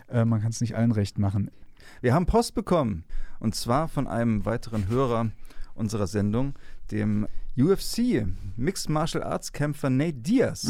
[0.09, 1.51] äh, man kann es nicht allen recht machen.
[2.01, 3.05] Wir haben Post bekommen
[3.39, 5.31] und zwar von einem weiteren Hörer
[5.75, 6.55] unserer Sendung,
[6.91, 7.27] dem
[7.59, 8.27] UFC
[8.57, 10.69] Mixed Martial Arts Kämpfer Nate Diaz.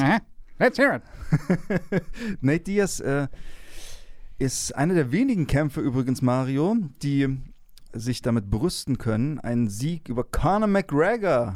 [0.59, 2.03] Let's hear it.
[2.41, 3.29] Nate Diaz äh,
[4.39, 7.39] ist einer der wenigen Kämpfer übrigens, Mario, die
[7.93, 11.53] sich damit brüsten können, einen Sieg über Conor McGregor,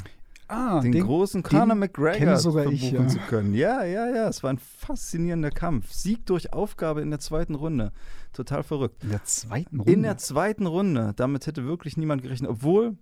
[0.48, 3.08] Ah, den, großen Conor McGregor, sogar ich, verbuchen ja.
[3.08, 3.54] zu können.
[3.54, 5.90] Ja, ja, ja, es war ein faszinierender Kampf.
[5.90, 7.92] Sieg durch Aufgabe in der zweiten Runde.
[8.32, 9.02] Total verrückt.
[9.02, 9.92] in der zweiten Runde.
[9.92, 11.12] In der zweiten Runde.
[11.16, 12.50] Damit hätte wirklich niemand gerechnet.
[12.50, 12.98] Obwohl,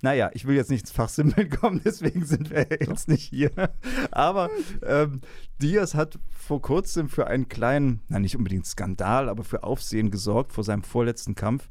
[0.00, 3.50] naja, ich will jetzt nicht ins Fachsimpeln kommen, deswegen sind wir jetzt nicht hier.
[4.10, 4.48] Aber
[4.82, 5.20] ähm,
[5.60, 10.52] Diaz hat vor kurzem für einen kleinen, na nicht unbedingt Skandal, aber für Aufsehen gesorgt
[10.52, 11.68] vor seinem vorletzten Kampf.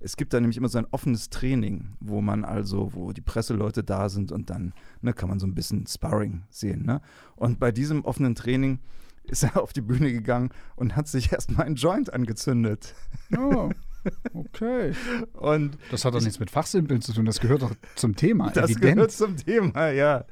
[0.00, 3.82] Es gibt da nämlich immer so ein offenes Training, wo man also, wo die Presseleute
[3.82, 6.84] da sind und dann ne, kann man so ein bisschen Sparring sehen.
[6.84, 7.00] Ne?
[7.36, 8.78] Und bei diesem offenen Training
[9.24, 12.94] ist er auf die Bühne gegangen und hat sich erstmal einen Joint angezündet.
[13.36, 13.70] Oh,
[14.32, 14.92] okay.
[15.34, 18.50] Und Das hat doch nichts mit Fachsimpeln zu tun, das gehört doch zum Thema.
[18.54, 18.94] das Evident.
[18.94, 20.24] gehört zum Thema, ja.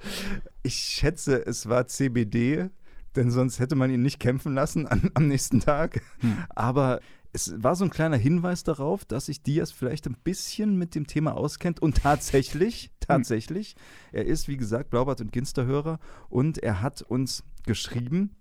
[0.62, 2.71] Ich schätze, es war CBD,
[3.17, 6.01] denn sonst hätte man ihn nicht kämpfen lassen an, am nächsten Tag.
[6.21, 6.39] Hm.
[6.51, 7.01] Aber
[7.33, 11.07] es war so ein kleiner Hinweis darauf, dass sich Diaz vielleicht ein bisschen mit dem
[11.07, 13.77] Thema auskennt und tatsächlich, tatsächlich,
[14.12, 15.99] er ist, wie gesagt, Blaubart und Ginsterhörer
[16.29, 18.37] und er hat uns geschrieben,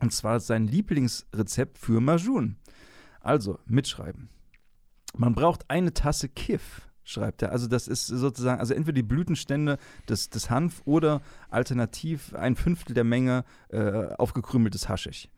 [0.00, 2.56] und zwar sein Lieblingsrezept für Majun.
[3.20, 4.28] Also, mitschreiben.
[5.16, 7.52] Man braucht eine Tasse Kiff, schreibt er.
[7.52, 9.78] Also das ist sozusagen, also entweder die Blütenstände
[10.08, 15.28] des, des Hanf oder alternativ ein Fünftel der Menge äh, aufgekrümeltes Haschisch.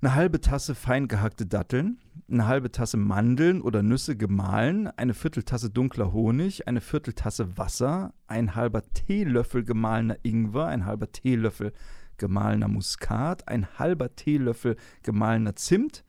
[0.00, 1.98] Eine halbe Tasse fein gehackte Datteln,
[2.30, 8.54] eine halbe Tasse Mandeln oder Nüsse gemahlen, eine Vierteltasse dunkler Honig, eine Vierteltasse Wasser, ein
[8.54, 11.72] halber Teelöffel gemahlener Ingwer, ein halber Teelöffel
[12.16, 16.04] gemahlener Muskat, ein halber Teelöffel gemahlener Zimt,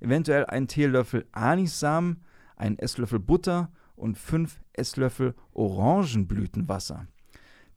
[0.00, 2.22] eventuell ein Teelöffel Anissamen,
[2.56, 7.06] ein Esslöffel Butter und fünf Esslöffel Orangenblütenwasser.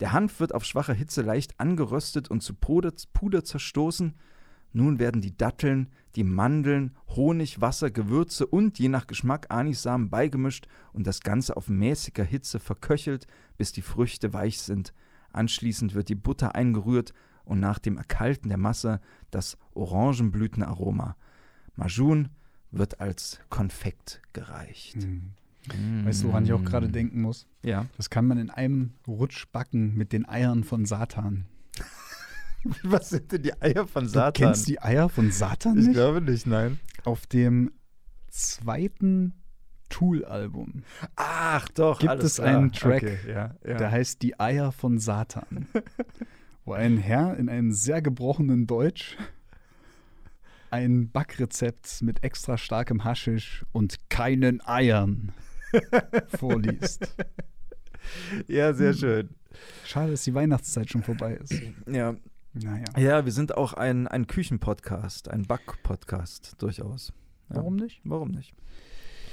[0.01, 4.13] Der Hanf wird auf schwacher Hitze leicht angeröstet und zu Puder, Puder zerstoßen.
[4.73, 10.67] Nun werden die Datteln, die Mandeln, Honig, Wasser, Gewürze und je nach Geschmack Anissamen beigemischt
[10.91, 14.93] und das Ganze auf mäßiger Hitze verköchelt, bis die Früchte weich sind.
[15.31, 17.13] Anschließend wird die Butter eingerührt
[17.45, 18.99] und nach dem Erkalten der Masse
[19.31, 21.15] das Orangenblütenaroma.
[21.75, 22.29] Majun
[22.71, 25.03] wird als Konfekt gereicht.
[25.03, 25.33] Hm.
[26.05, 27.47] Weißt du, woran ich auch gerade denken muss?
[27.63, 27.85] Ja.
[27.95, 31.45] Das kann man in einem Rutsch backen mit den Eiern von Satan.
[32.83, 34.33] Was sind denn die Eier von Du Satan?
[34.33, 35.93] kennst die Eier von Satan ich nicht?
[35.95, 36.79] glaube nicht, nein.
[37.03, 37.71] Auf dem
[38.29, 39.33] zweiten
[39.89, 40.83] Tool-Album,
[41.15, 42.47] Ach doch, Gibt es klar.
[42.47, 43.77] einen Track, okay, ja, ja.
[43.77, 45.67] der heißt Die Eier von Satan.
[46.65, 49.17] wo ein Herr in einem sehr gebrochenen Deutsch
[50.71, 55.33] ein Backrezept mit extra starkem Haschisch und keinen Eiern
[56.39, 57.13] vorliest.
[58.47, 59.29] ja, sehr schön.
[59.85, 61.53] Schade, dass die Weihnachtszeit schon vorbei ist.
[61.85, 62.15] Ja,
[62.53, 62.85] Naja.
[62.97, 67.13] ja wir sind auch ein, ein Küchenpodcast, ein Back-Podcast durchaus.
[67.49, 67.57] Ja.
[67.57, 68.01] Warum nicht?
[68.03, 68.53] Warum nicht?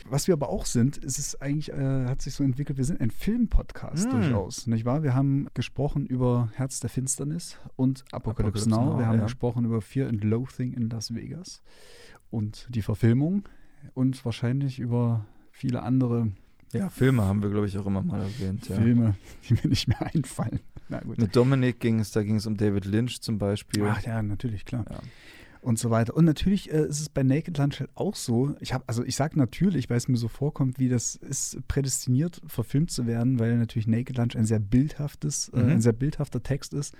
[0.09, 3.01] Was wir aber auch sind, ist es eigentlich, äh, hat sich so entwickelt, wir sind
[3.03, 4.11] ein Filmpodcast Hm.
[4.12, 5.03] durchaus, nicht wahr?
[5.03, 8.93] Wir haben gesprochen über Herz der Finsternis und Apocalypse, Apocalypse Now.
[8.95, 9.25] Now, Wir haben ja.
[9.25, 11.62] gesprochen über Fear and Loathing in Las Vegas
[12.31, 13.47] und die Verfilmung
[13.93, 16.33] und wahrscheinlich über viele andere
[16.73, 18.68] Ja, Filme haben wir, glaube ich, auch immer mal erwähnt.
[18.68, 18.77] Ja.
[18.77, 19.14] Filme,
[19.49, 20.61] die mir nicht mehr einfallen.
[21.16, 23.84] Mit Dominik ging es, da ging es um David Lynch zum Beispiel.
[23.86, 24.84] Ach ja, natürlich, klar.
[24.91, 24.99] Ja.
[25.62, 26.16] und so weiter.
[26.16, 28.55] Und natürlich äh, ist es bei Naked Lunch halt auch so.
[28.61, 32.41] Ich habe, also ich sage natürlich, weil es mir so vorkommt, wie das ist prädestiniert,
[32.47, 35.68] verfilmt zu werden, weil natürlich Naked Lunch ein sehr bildhaftes, äh, Mhm.
[35.72, 36.95] ein sehr bildhafter Text ist.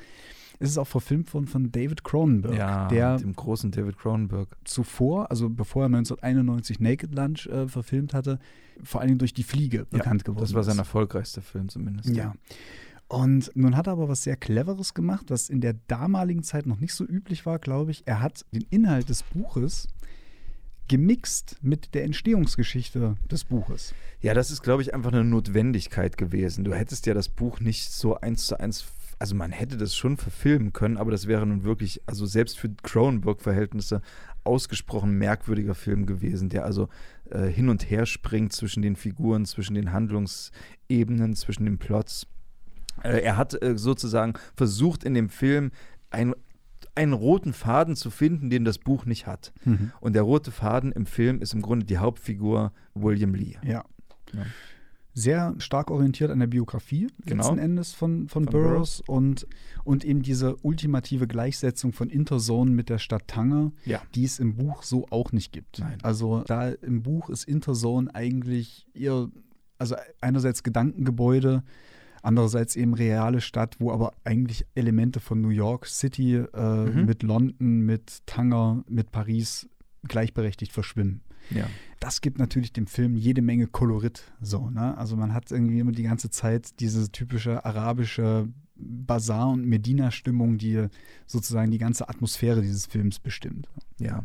[0.63, 4.49] Es ist auch verfilmt worden von David Cronenberg, Ja, der dem großen David Cronenberg.
[4.65, 8.39] zuvor, also bevor er 1991 Naked Lunch äh, verfilmt hatte,
[8.83, 10.67] vor allen Dingen durch die Fliege bekannt geworden Das war ist.
[10.67, 12.11] sein erfolgreichster Film zumindest.
[12.11, 12.35] Ja.
[13.11, 16.79] Und nun hat er aber was sehr Cleveres gemacht, was in der damaligen Zeit noch
[16.79, 18.07] nicht so üblich war, glaube ich.
[18.07, 19.89] Er hat den Inhalt des Buches
[20.87, 23.95] gemixt mit der Entstehungsgeschichte des Buches.
[24.21, 26.63] Ja, das ist, glaube ich, einfach eine Notwendigkeit gewesen.
[26.63, 28.85] Du hättest ja das Buch nicht so eins zu eins,
[29.19, 32.69] also man hätte das schon verfilmen können, aber das wäre nun wirklich, also selbst für
[32.69, 34.03] Cronenberg-Verhältnisse,
[34.45, 36.89] ausgesprochen merkwürdiger Film gewesen, der also
[37.29, 42.29] äh, hin und her springt zwischen den Figuren, zwischen den Handlungsebenen, zwischen den Plots.
[43.03, 45.71] Äh, er hat äh, sozusagen versucht, in dem Film
[46.11, 46.35] ein,
[46.95, 49.53] einen roten Faden zu finden, den das Buch nicht hat.
[50.01, 53.57] Und der rote Faden im Film ist im Grunde die Hauptfigur William Lee.
[53.65, 53.85] Ja.
[54.33, 54.43] Ja.
[55.13, 57.43] Sehr stark orientiert an der Biografie Genau.
[57.43, 59.47] letzten Endes von, von, Von Burroughs und,
[59.83, 64.01] und eben diese ultimative Gleichsetzung von Interzone mit der Stadt Tanger, Ja.
[64.15, 65.81] die es im Buch so auch nicht gibt.
[65.81, 65.99] Nein.
[66.03, 69.29] Also da im Buch ist Interzone eigentlich eher,
[69.79, 71.65] also einerseits Gedankengebäude,
[72.23, 77.05] andererseits eben reale Stadt, wo aber eigentlich Elemente von New York City äh, Mhm.
[77.07, 79.69] mit London, mit Tanger, mit Paris
[80.09, 81.67] gleichberechtigt verschwimmen Ja.
[82.01, 84.33] das gibt natürlich dem Film jede Menge Kolorit.
[84.41, 84.97] So, ne?
[84.97, 90.87] Also man hat irgendwie immer die ganze Zeit diese typische arabische Bazar- und Medina-Stimmung, die
[91.27, 93.69] sozusagen die ganze Atmosphäre dieses Films bestimmt.
[93.99, 94.25] Ja.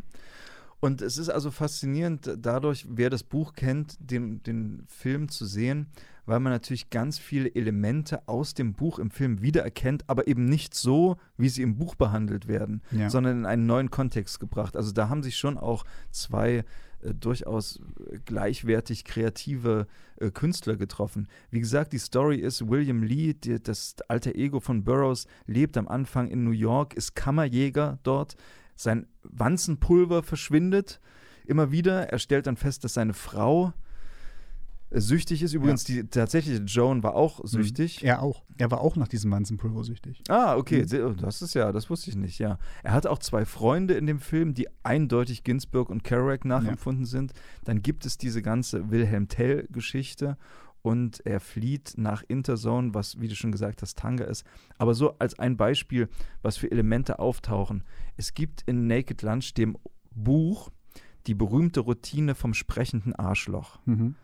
[0.80, 5.86] Und es ist also faszinierend, dadurch, wer das Buch kennt, den, den Film zu sehen,
[6.26, 10.74] weil man natürlich ganz viele Elemente aus dem Buch im Film wiedererkennt, aber eben nicht
[10.74, 13.08] so, wie sie im Buch behandelt werden, Ja.
[13.08, 14.76] sondern in einen neuen Kontext gebracht.
[14.76, 16.64] Also da haben sich schon auch zwei
[17.02, 17.80] äh, durchaus
[18.24, 21.28] gleichwertig kreative äh, Künstler getroffen.
[21.50, 25.88] Wie gesagt, die Story ist, William Lee, die, das alter Ego von Burroughs, lebt am
[25.88, 28.36] Anfang in New York, ist Kammerjäger dort.
[28.76, 31.00] Sein Wanzenpulver verschwindet
[31.46, 32.10] immer wieder.
[32.10, 33.72] Er stellt dann fest, dass seine Frau
[34.90, 35.52] äh, süchtig ist.
[35.54, 38.04] Übrigens, die tatsächliche Joan war auch süchtig.
[38.04, 38.44] Er auch.
[38.58, 40.22] Er war auch nach diesem Manzenpulver süchtig.
[40.28, 40.88] Ah, okay, Mhm.
[40.88, 42.58] sehr- das ist ja, das wusste ich nicht, ja.
[42.84, 47.32] Er hat auch zwei Freunde in dem Film, die eindeutig Ginsberg und Kerouac nachempfunden sind.
[47.64, 50.36] Dann gibt es diese ganze Wilhelm Tell-Geschichte
[50.86, 54.46] und er flieht nach Interzone, was, wie du schon gesagt hast, Tanga ist.
[54.78, 56.08] Aber so als ein Beispiel,
[56.42, 57.82] was für Elemente auftauchen.
[58.16, 59.76] Es gibt in Naked Lunch, dem
[60.12, 60.70] Buch,
[61.26, 64.14] die berühmte Routine vom sprechenden Arschloch Mhm.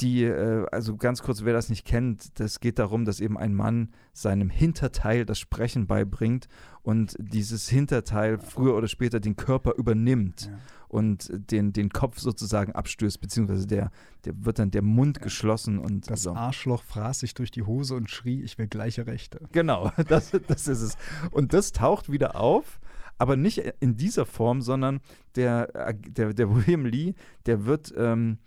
[0.00, 3.54] Die, äh, also ganz kurz, wer das nicht kennt, das geht darum, dass eben ein
[3.54, 6.48] Mann seinem Hinterteil das Sprechen beibringt
[6.82, 10.58] und dieses Hinterteil früher oder später den Körper übernimmt Ja.
[10.88, 13.90] und den, den Kopf sozusagen abstößt, beziehungsweise der,
[14.24, 16.32] der wird dann der Mund geschlossen und Das so.
[16.32, 19.40] Arschloch fraß sich durch die Hose und schrie, ich will gleiche Rechte.
[19.52, 20.96] Genau, das, das ist es.
[21.30, 22.78] Und das taucht wieder auf,
[23.18, 25.00] aber nicht in dieser Form, sondern
[25.34, 27.14] der, äh, der, der William Lee,
[27.46, 28.38] der wird ähm,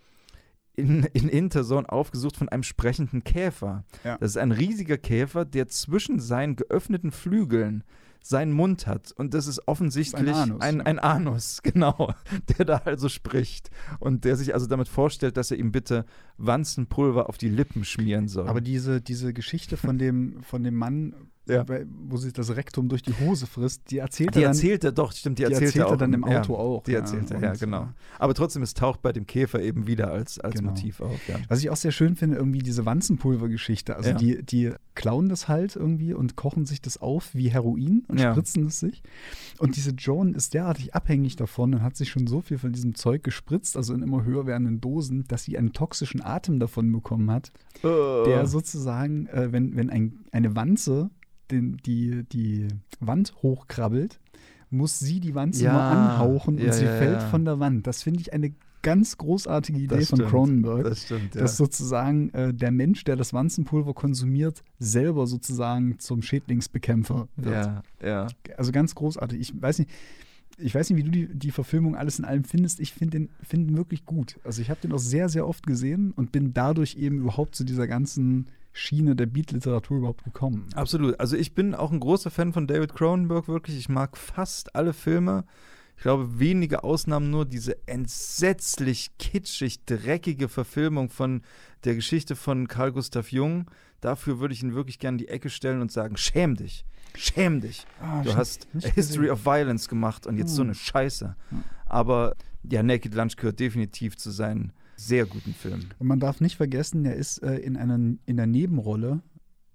[0.74, 3.84] in, in Interzone aufgesucht von einem sprechenden Käfer.
[4.04, 4.16] Ja.
[4.18, 7.84] Das ist ein riesiger Käfer, der zwischen seinen geöffneten Flügeln
[8.22, 9.12] seinen Mund hat.
[9.12, 12.14] Und das ist offensichtlich ist ein Anus, ein, ein Anus, genau,
[12.56, 13.70] der da also spricht.
[13.98, 16.06] Und der sich also damit vorstellt, dass er ihm bitte
[16.38, 18.48] Wanzenpulver auf die Lippen schmieren soll.
[18.48, 21.14] Aber diese, diese Geschichte von dem, von dem Mann,
[21.48, 21.64] Ja.
[22.08, 24.92] wo sich das Rektum durch die Hose frisst, die erzählt Die er dann, erzählt er
[24.92, 26.84] doch, stimmt, die, die erzählt, erzählt er er auch dann im ja, Auto auch.
[26.84, 27.00] Die ja.
[27.00, 27.82] erzählt er, ja, Und, genau.
[27.82, 27.86] äh,
[28.20, 30.70] Aber trotzdem, es taucht bei dem Käfer eben wieder als, als Genau.
[30.70, 31.36] Motiv auf, ja.
[31.48, 33.96] Was ich auch sehr schön finde, irgendwie diese Wanzenpulver-Geschichte.
[33.96, 34.16] Also Ja.
[34.16, 38.32] die, die klauen das halt irgendwie und kochen sich das auf wie Heroin und Ja.
[38.32, 39.02] spritzen es sich.
[39.58, 42.94] Und diese Joan ist derartig abhängig davon und hat sich schon so viel von diesem
[42.94, 47.30] Zeug gespritzt, also in immer höher werdenden Dosen, dass sie einen toxischen Atem davon bekommen
[47.30, 47.50] hat,
[47.82, 51.10] der sozusagen, äh, wenn, wenn ein, eine Wanze
[51.52, 52.68] den, die, die
[53.00, 54.20] Wand hochkrabbelt,
[54.70, 57.86] muss sie die Wanze Ja, nur anhauchen und ja, sie ja, fällt von der Wand.
[57.86, 60.30] Das finde ich eine ganz großartige Idee Das von stimmt.
[60.30, 61.42] Cronenberg Das stimmt, ja.
[61.42, 67.54] dass sozusagen äh, der Mensch, der das Wanzenpulver konsumiert, selber sozusagen zum Schädlingsbekämpfer wird.
[67.54, 68.26] ja, ja.
[68.56, 69.40] Also ganz großartig.
[69.40, 69.90] Ich weiß nicht,
[70.58, 72.80] ich weiß nicht, wie du die, die Verfilmung alles in allem findest.
[72.80, 74.38] Ich finde den, find wirklich gut.
[74.44, 77.64] Also ich habe den auch sehr, sehr oft gesehen und bin dadurch eben überhaupt zu
[77.64, 80.66] dieser ganzen Schiene der Beat-Literatur überhaupt gekommen.
[80.74, 81.18] Absolut.
[81.20, 83.76] Also ich bin auch ein großer Fan von David Cronenberg, wirklich.
[83.76, 85.44] Ich mag fast alle Filme.
[86.02, 91.42] glaube, wenige Ausnahmen nur diese entsetzlich kitschig, dreckige Verfilmung von
[91.84, 93.70] der Geschichte von Carl Gustav Jung.
[94.00, 97.60] Dafür würde ich ihn wirklich gerne in die Ecke stellen und sagen: Schäm dich, schäm
[97.60, 97.86] dich.
[98.00, 100.68] Ah, Du hast A History of Violence gemacht und jetzt so Hm.
[100.68, 101.36] eine Scheiße.
[101.50, 101.64] Hm.
[101.86, 102.34] Aber
[102.68, 105.92] ja, Naked Lunch gehört definitiv zu seinen sehr guten Filmen.
[105.98, 109.20] Und man darf nicht vergessen, er ist äh, in, einer, in der Nebenrolle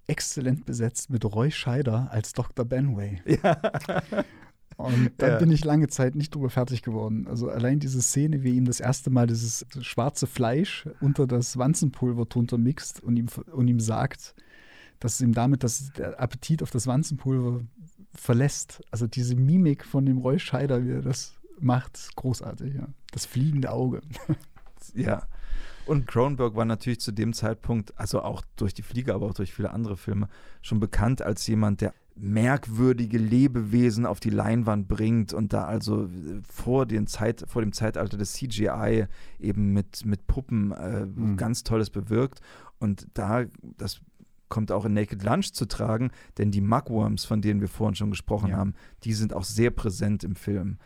[0.07, 2.65] exzellent besetzt mit Roy Scheider als Dr.
[2.65, 3.22] Benway.
[3.43, 3.59] Ja.
[4.78, 5.38] Und da Ja.
[5.39, 7.26] bin ich lange Zeit nicht drüber fertig geworden.
[7.28, 12.26] Also allein diese Szene, wie ihm das erste Mal dieses schwarze Fleisch unter das Wanzenpulver
[12.26, 14.36] drunter mixt und ihm, und ihm sagt,
[14.99, 17.61] dass ihm damit das, der Appetit auf das Wanzenpulver
[18.13, 18.84] verlässt.
[18.91, 22.76] Also diese Mimik von dem Roy Scheider, wie er das macht, großartig.
[22.76, 22.88] Ja.
[23.11, 24.01] Das fliegende Auge.
[24.95, 25.23] Ja.
[25.85, 29.53] Und Cronenberg war natürlich zu dem Zeitpunkt, also auch durch die Fliege, aber auch durch
[29.53, 30.27] viele andere Filme,
[30.61, 31.93] schon bekannt als jemand, der
[32.41, 37.71] merkwürdige Lebewesen auf die Leinwand bringt und da also äh, vor, den Zeit, vor dem
[37.73, 39.05] Zeitalter des CGI
[39.39, 41.38] eben mit, mit Puppen äh, Mhm.
[41.38, 42.41] ganz Tolles bewirkt.
[42.79, 43.45] Und da,
[43.77, 44.01] das
[44.49, 48.09] kommt auch in Naked Lunch zu tragen, denn die Mugworms, von denen wir vorhin schon
[48.09, 48.57] gesprochen Ja.
[48.57, 48.73] haben,
[49.03, 50.77] die sind auch sehr präsent im Film.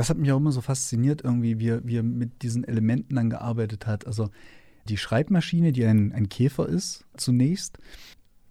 [0.00, 3.16] Das hat mich auch immer so fasziniert, irgendwie, wie er, wie er mit diesen Elementen
[3.16, 4.06] dann gearbeitet hat.
[4.06, 4.30] Also
[4.88, 7.76] die Schreibmaschine, die ein, ein Käfer ist, zunächst,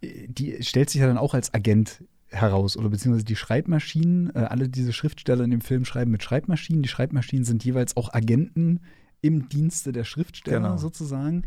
[0.02, 2.78] äh, die stellt sich ja dann auch als Agent heraus.
[2.78, 6.84] Oder beziehungsweise die Schreibmaschinen, äh, alle diese Schriftsteller in dem Film schreiben mit Schreibmaschinen.
[6.84, 8.82] Die Schreibmaschinen sind jeweils auch Agenten
[9.22, 10.78] im Dienste der Schriftsteller Genau.
[10.78, 11.46] sozusagen.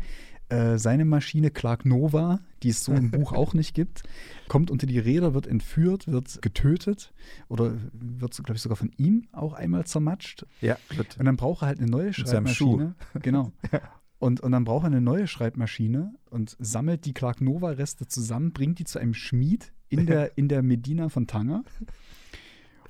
[0.49, 4.03] Äh, seine Maschine Clark Nova, die es so im Buch auch nicht gibt,
[4.47, 7.13] kommt unter die Räder, wird entführt, wird getötet
[7.47, 10.45] oder wird, glaube ich, sogar von ihm auch einmal zermatscht.
[10.61, 12.13] Ja, wird Und dann braucht er halt eine neue.
[12.13, 12.95] Schreibmaschine.
[13.21, 13.51] Genau.
[14.19, 18.79] Und, und dann braucht er eine neue Schreibmaschine und sammelt die Clark Nova-Reste zusammen, bringt
[18.79, 21.65] die zu einem Schmied in der, in der Medina von Tanger.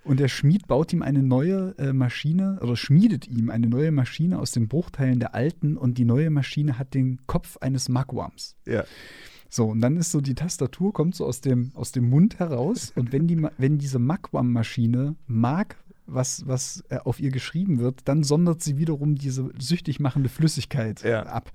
[0.04, 4.38] Und der Schmied baut ihm eine neue äh, Maschine oder schmiedet ihm eine neue Maschine
[4.40, 8.56] aus den Bruchteilen der alten und die neue Maschine hat den Kopf eines Magwams.
[8.66, 8.84] ja.
[9.50, 12.92] So, und dann ist so die Tastatur, kommt so aus dem, aus dem Mund heraus.
[12.96, 15.78] Und wenn, die, wenn diese Magwam-Maschine mag,
[16.08, 21.04] was, was äh, auf ihr geschrieben wird, dann sondert sie wiederum diese süchtig machende Flüssigkeit
[21.04, 21.24] Ja.
[21.28, 21.52] ab.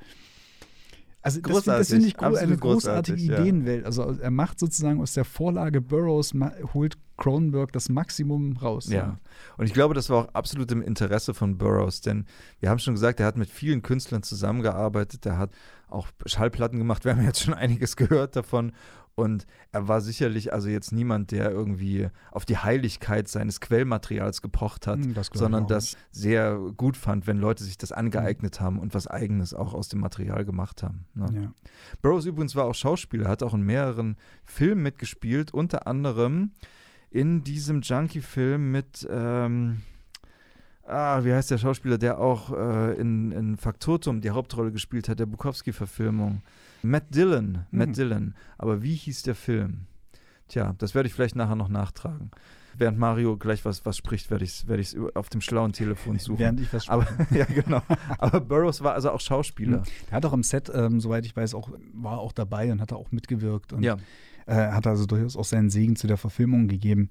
[1.37, 3.41] Also das, das finde ich absolut eine großartige großartig, ja.
[3.41, 3.85] Ideenwelt.
[3.85, 6.33] Also er macht sozusagen aus der Vorlage Burroughs,
[6.75, 8.89] holt Cronenberg das Maximum raus.
[8.89, 9.19] Ja.
[9.57, 12.27] Und ich glaube, das war auch absolut im Interesse von Burroughs, denn
[12.61, 15.51] wir haben schon gesagt, er hat mit vielen Künstlern zusammengearbeitet, er hat
[15.89, 18.73] auch Schallplatten gemacht, wir haben jetzt schon einiges gehört davon.
[19.19, 24.87] Und er war sicherlich also jetzt niemand, der irgendwie auf die Heiligkeit seines Quellmaterials gepocht
[24.87, 27.99] hat, Hm, das sondern das sehr gut fand, wenn Leute sich das Hm.
[27.99, 31.07] angeeignet haben und was Eigenes auch aus dem Material gemacht haben.
[31.15, 31.27] Ne?
[31.35, 31.53] Ja.
[32.01, 36.53] Burroughs übrigens war auch Schauspieler, hat auch in mehreren Filmen mitgespielt, unter anderem
[37.11, 39.83] in diesem Junkie-Film mit, ähm,
[40.87, 45.19] ah, wie heißt der Schauspieler, der auch äh, in, in Faktotum die Hauptrolle gespielt hat,
[45.19, 46.43] der Bukowski-Verfilmung.
[46.83, 47.93] Matt Dillon, Matt Mhm.
[47.95, 48.35] Dillon.
[48.59, 49.87] Aber wie hieß der Film?
[50.49, 52.31] Tja, das werde ich vielleicht nachher noch nachtragen.
[52.77, 56.19] Während Mario gleich was, was spricht, werde ich es werd ich's auf dem schlauen Telefon
[56.19, 56.39] suchen.
[56.39, 57.83] Während ich was Aber ja, genau.
[58.19, 59.83] Aber Burroughs war also auch Schauspieler.
[60.11, 62.93] Er hat auch am Set, ähm, soweit ich weiß, auch, war auch dabei und hat
[62.93, 63.73] auch mitgewirkt.
[63.73, 63.97] Und Ja.
[64.49, 67.11] Äh, hat also durchaus auch seinen Segen zu der Verfilmung gegeben.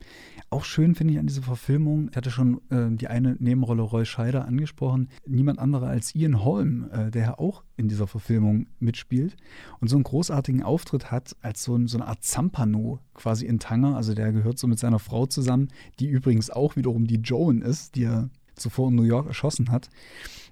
[0.49, 4.05] Auch schön finde ich an dieser Verfilmung, ich hatte schon äh, die eine Nebenrolle Roy
[4.05, 9.35] Scheider angesprochen, niemand anderer als Ian Holm, äh, der ja auch in dieser Verfilmung mitspielt
[9.79, 13.59] und so einen großartigen Auftritt hat als so, ein, so eine Art Zampano quasi in
[13.59, 13.95] Tanger.
[13.95, 15.67] Also der gehört so mit seiner Frau zusammen,
[15.99, 19.89] die übrigens auch wiederum die Joan ist, die er zuvor in New York erschossen hat,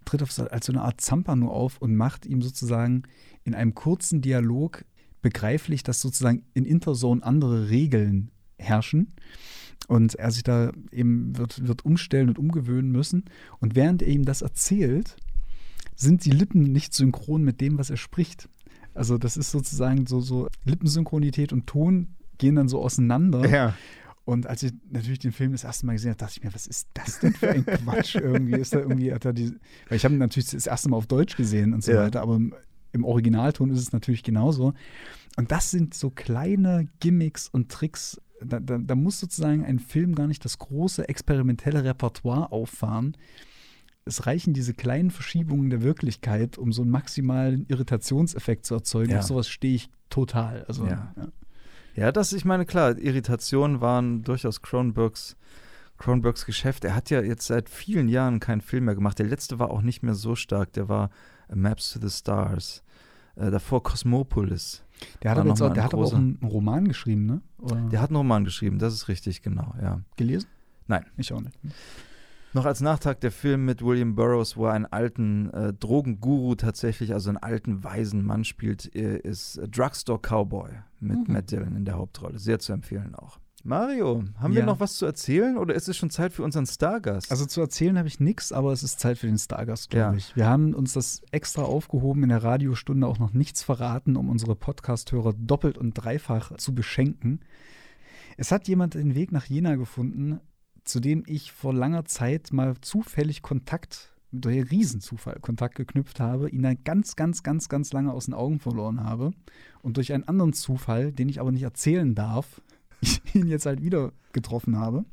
[0.05, 3.03] tritt auf, als so eine Art Zampano auf und macht ihm sozusagen
[3.43, 4.85] in einem kurzen Dialog
[5.25, 9.13] begreiflich, dass sozusagen in Interzone andere Regeln herrschen
[9.87, 13.25] und er sich da eben wird, wird umstellen und umgewöhnen müssen.
[13.59, 15.15] Und während er ihm das erzählt,
[15.95, 18.49] sind die Lippen nicht synchron mit dem, was er spricht.
[18.93, 23.49] Also das ist sozusagen so, so Lippensynchronität und Ton gehen dann so auseinander.
[23.49, 23.73] Ja.
[24.25, 26.67] Und als ich natürlich den Film das erste Mal gesehen habe, dachte ich mir, was
[26.67, 28.13] ist das denn für ein Quatsch?
[28.15, 29.53] irgendwie ist da irgendwie, hat er die,
[29.89, 32.03] weil ich habe ihn natürlich das erste Mal auf Deutsch gesehen und so Ja.
[32.03, 32.39] weiter, aber
[32.95, 34.73] im, Originalton ist es natürlich genauso.
[35.37, 38.19] Und das sind so kleine Gimmicks und Tricks.
[38.41, 43.15] Da, da, da muss sozusagen ein Film gar nicht das große experimentelle Repertoire auffahren.
[44.05, 49.11] Es reichen diese kleinen Verschiebungen der Wirklichkeit, um so einen maximalen Irritationseffekt zu erzeugen.
[49.11, 49.19] Ja.
[49.19, 50.63] Auf sowas stehe ich total.
[50.67, 51.13] Also, Ja.
[51.15, 51.27] ja.
[51.95, 55.37] Ja, das, ich meine, klar, Irritationen waren durchaus Cronenbergs,
[55.97, 56.83] Cronenbergs Geschäft.
[56.83, 59.17] Er hat ja jetzt seit vielen Jahren keinen Film mehr gemacht.
[59.17, 60.73] Der letzte war auch nicht mehr so stark.
[60.73, 61.09] Der war
[61.53, 62.83] Maps to the Stars.
[63.35, 64.83] Äh, davor Cosmopolis.
[65.21, 67.41] Der hat, aber, jetzt auch, der hat aber auch einen Roman geschrieben, ne?
[67.59, 69.99] Oder Der hat einen Roman geschrieben, das ist richtig, genau, ja.
[70.15, 70.47] gelesen?
[70.87, 71.05] Nein.
[71.17, 71.57] Ich auch nicht.
[72.53, 77.11] Noch als Nachtrag der Film mit William Burroughs, wo er einen alten äh, Drogenguru tatsächlich,
[77.11, 80.69] also einen alten weisen Mann spielt, äh, ist Drugstore Cowboy
[81.01, 81.33] mit mhm.
[81.33, 82.39] Matt Dillon in der Hauptrolle.
[82.39, 83.39] Sehr zu empfehlen auch.
[83.65, 84.59] Mario, haben ja.
[84.59, 87.31] wir noch was zu erzählen oder ist es schon Zeit für unseren Stargast?
[87.31, 90.17] Also zu erzählen habe ich nichts, aber es ist Zeit für den Stargast, glaube ja.
[90.17, 90.35] ich.
[90.35, 94.55] Wir haben uns das extra aufgehoben, in der Radiostunde auch noch nichts verraten, um unsere
[94.55, 97.39] Podcast-Hörer doppelt und dreifach zu beschenken.
[98.37, 100.41] Es hat jemand den Weg nach Jena gefunden,
[100.83, 106.61] zu dem ich vor langer Zeit mal zufällig Kontakt, durch Riesenzufall Kontakt geknüpft habe, ihn
[106.61, 109.31] dann ganz, ganz, ganz, ganz lange aus den Augen verloren habe
[109.81, 112.61] und durch einen anderen Zufall, den ich aber nicht erzählen darf,
[113.01, 115.05] ich ihn jetzt halt wieder getroffen habe.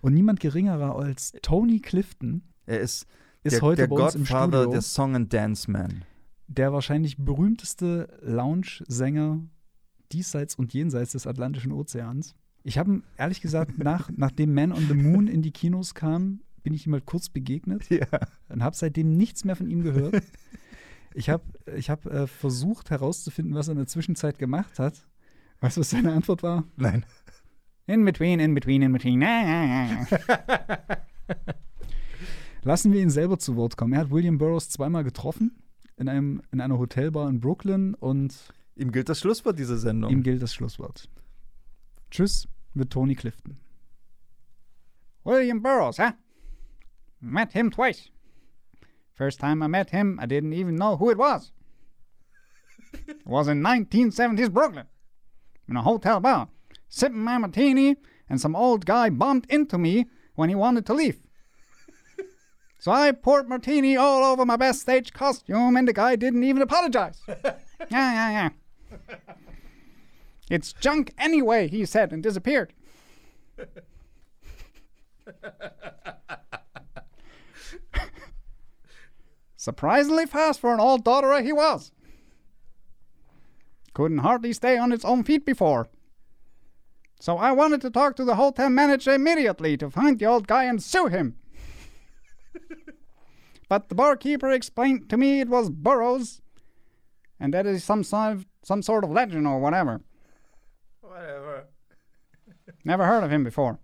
[0.00, 2.42] Und niemand geringerer als Tony Clifton.
[2.66, 3.06] Er ist,
[3.42, 6.04] ist der, heute der bei uns Godfather im Studio, der Song and Dance Man.
[6.48, 9.40] Der wahrscheinlich berühmteste Lounge-Sänger
[10.12, 12.34] diesseits und jenseits des Atlantischen Ozeans.
[12.64, 16.40] Ich habe ihm ehrlich gesagt, nach, nachdem Man on the Moon in die Kinos kam,
[16.62, 18.06] bin ich ihm halt kurz begegnet ja.
[18.48, 20.22] und habe seitdem nichts mehr von ihm gehört.
[21.14, 21.44] Ich habe
[21.76, 25.06] ich hab, äh, versucht herauszufinden, was er in der Zwischenzeit gemacht hat.
[25.62, 26.64] Weißt du, was seine Antwort war?
[26.76, 27.06] Nein.
[27.86, 29.20] In between, in between, in between.
[32.62, 33.92] Lassen wir ihn selber zu Wort kommen.
[33.92, 35.62] Er hat William Burroughs zweimal getroffen
[35.96, 38.52] in, einem, in einer Hotelbar in Brooklyn und.
[38.74, 40.10] Ihm gilt das Schlusswort dieser Sendung.
[40.10, 41.08] Ihm gilt das Schlusswort.
[42.10, 43.56] Tschüss mit Tony Clifton.
[45.22, 46.12] William Burroughs, huh?
[47.20, 48.10] Met him twice.
[49.14, 51.52] First time I met him, I didn't even know who it was.
[53.06, 54.86] It was in 1970s Brooklyn.
[55.72, 56.48] In a hotel bar,
[56.90, 57.96] sipping my martini,
[58.28, 60.04] and some old guy bumped into me
[60.34, 61.18] when he wanted to leave.
[62.78, 66.60] so I poured martini all over my best stage costume, and the guy didn't even
[66.60, 67.22] apologize.
[67.28, 67.50] yeah,
[67.90, 68.50] yeah, yeah.
[70.50, 72.74] It's junk anyway, he said, and disappeared.
[79.56, 81.92] Surprisingly fast for an old dotterer he was.
[83.94, 85.88] Couldn't hardly stay on its own feet before.
[87.20, 90.64] So I wanted to talk to the hotel manager immediately to find the old guy
[90.64, 91.36] and sue him.
[93.68, 96.40] but the barkeeper explained to me it was Burroughs,
[97.38, 100.00] and that is some sort of, some sort of legend or whatever.
[101.00, 101.66] Whatever.
[102.84, 103.78] Never heard of him before.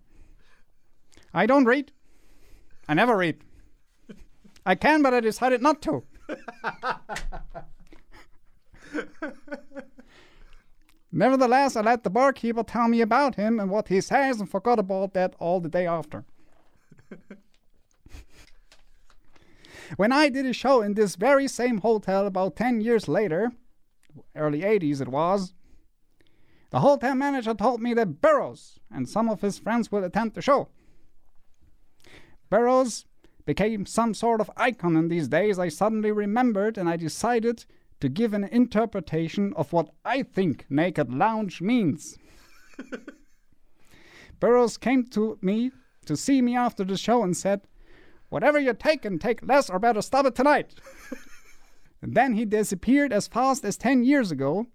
[1.33, 1.91] I don't read.
[2.87, 3.43] I never read.
[4.65, 6.03] I can, but I decided not to.
[11.11, 14.77] Nevertheless, I let the barkeeper tell me about him and what he says and forgot
[14.77, 16.23] about that all the day after.
[19.97, 23.51] when I did a show in this very same hotel about 10 years later,
[24.35, 25.53] early 80s it was,
[26.69, 30.41] the hotel manager told me that Burroughs and some of his friends would attend the
[30.43, 30.67] show.
[32.51, 33.05] Burroughs
[33.45, 37.65] became some sort of icon in these days, I suddenly remembered and I decided
[37.99, 42.17] to give an interpretation of what I think Naked Lounge means.
[44.39, 45.71] Burroughs came to me
[46.05, 47.61] to see me after the show and said,
[48.29, 50.75] Whatever you take and take less or better stop it tonight.
[52.01, 54.67] and then he disappeared as fast as 10 years ago,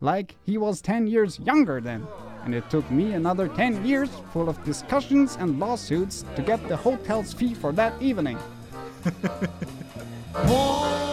[0.00, 2.06] like he was 10 years younger then.
[2.44, 6.76] And it took me another 10 years full of discussions and lawsuits to get the
[6.76, 8.38] hotel's fee for that evening.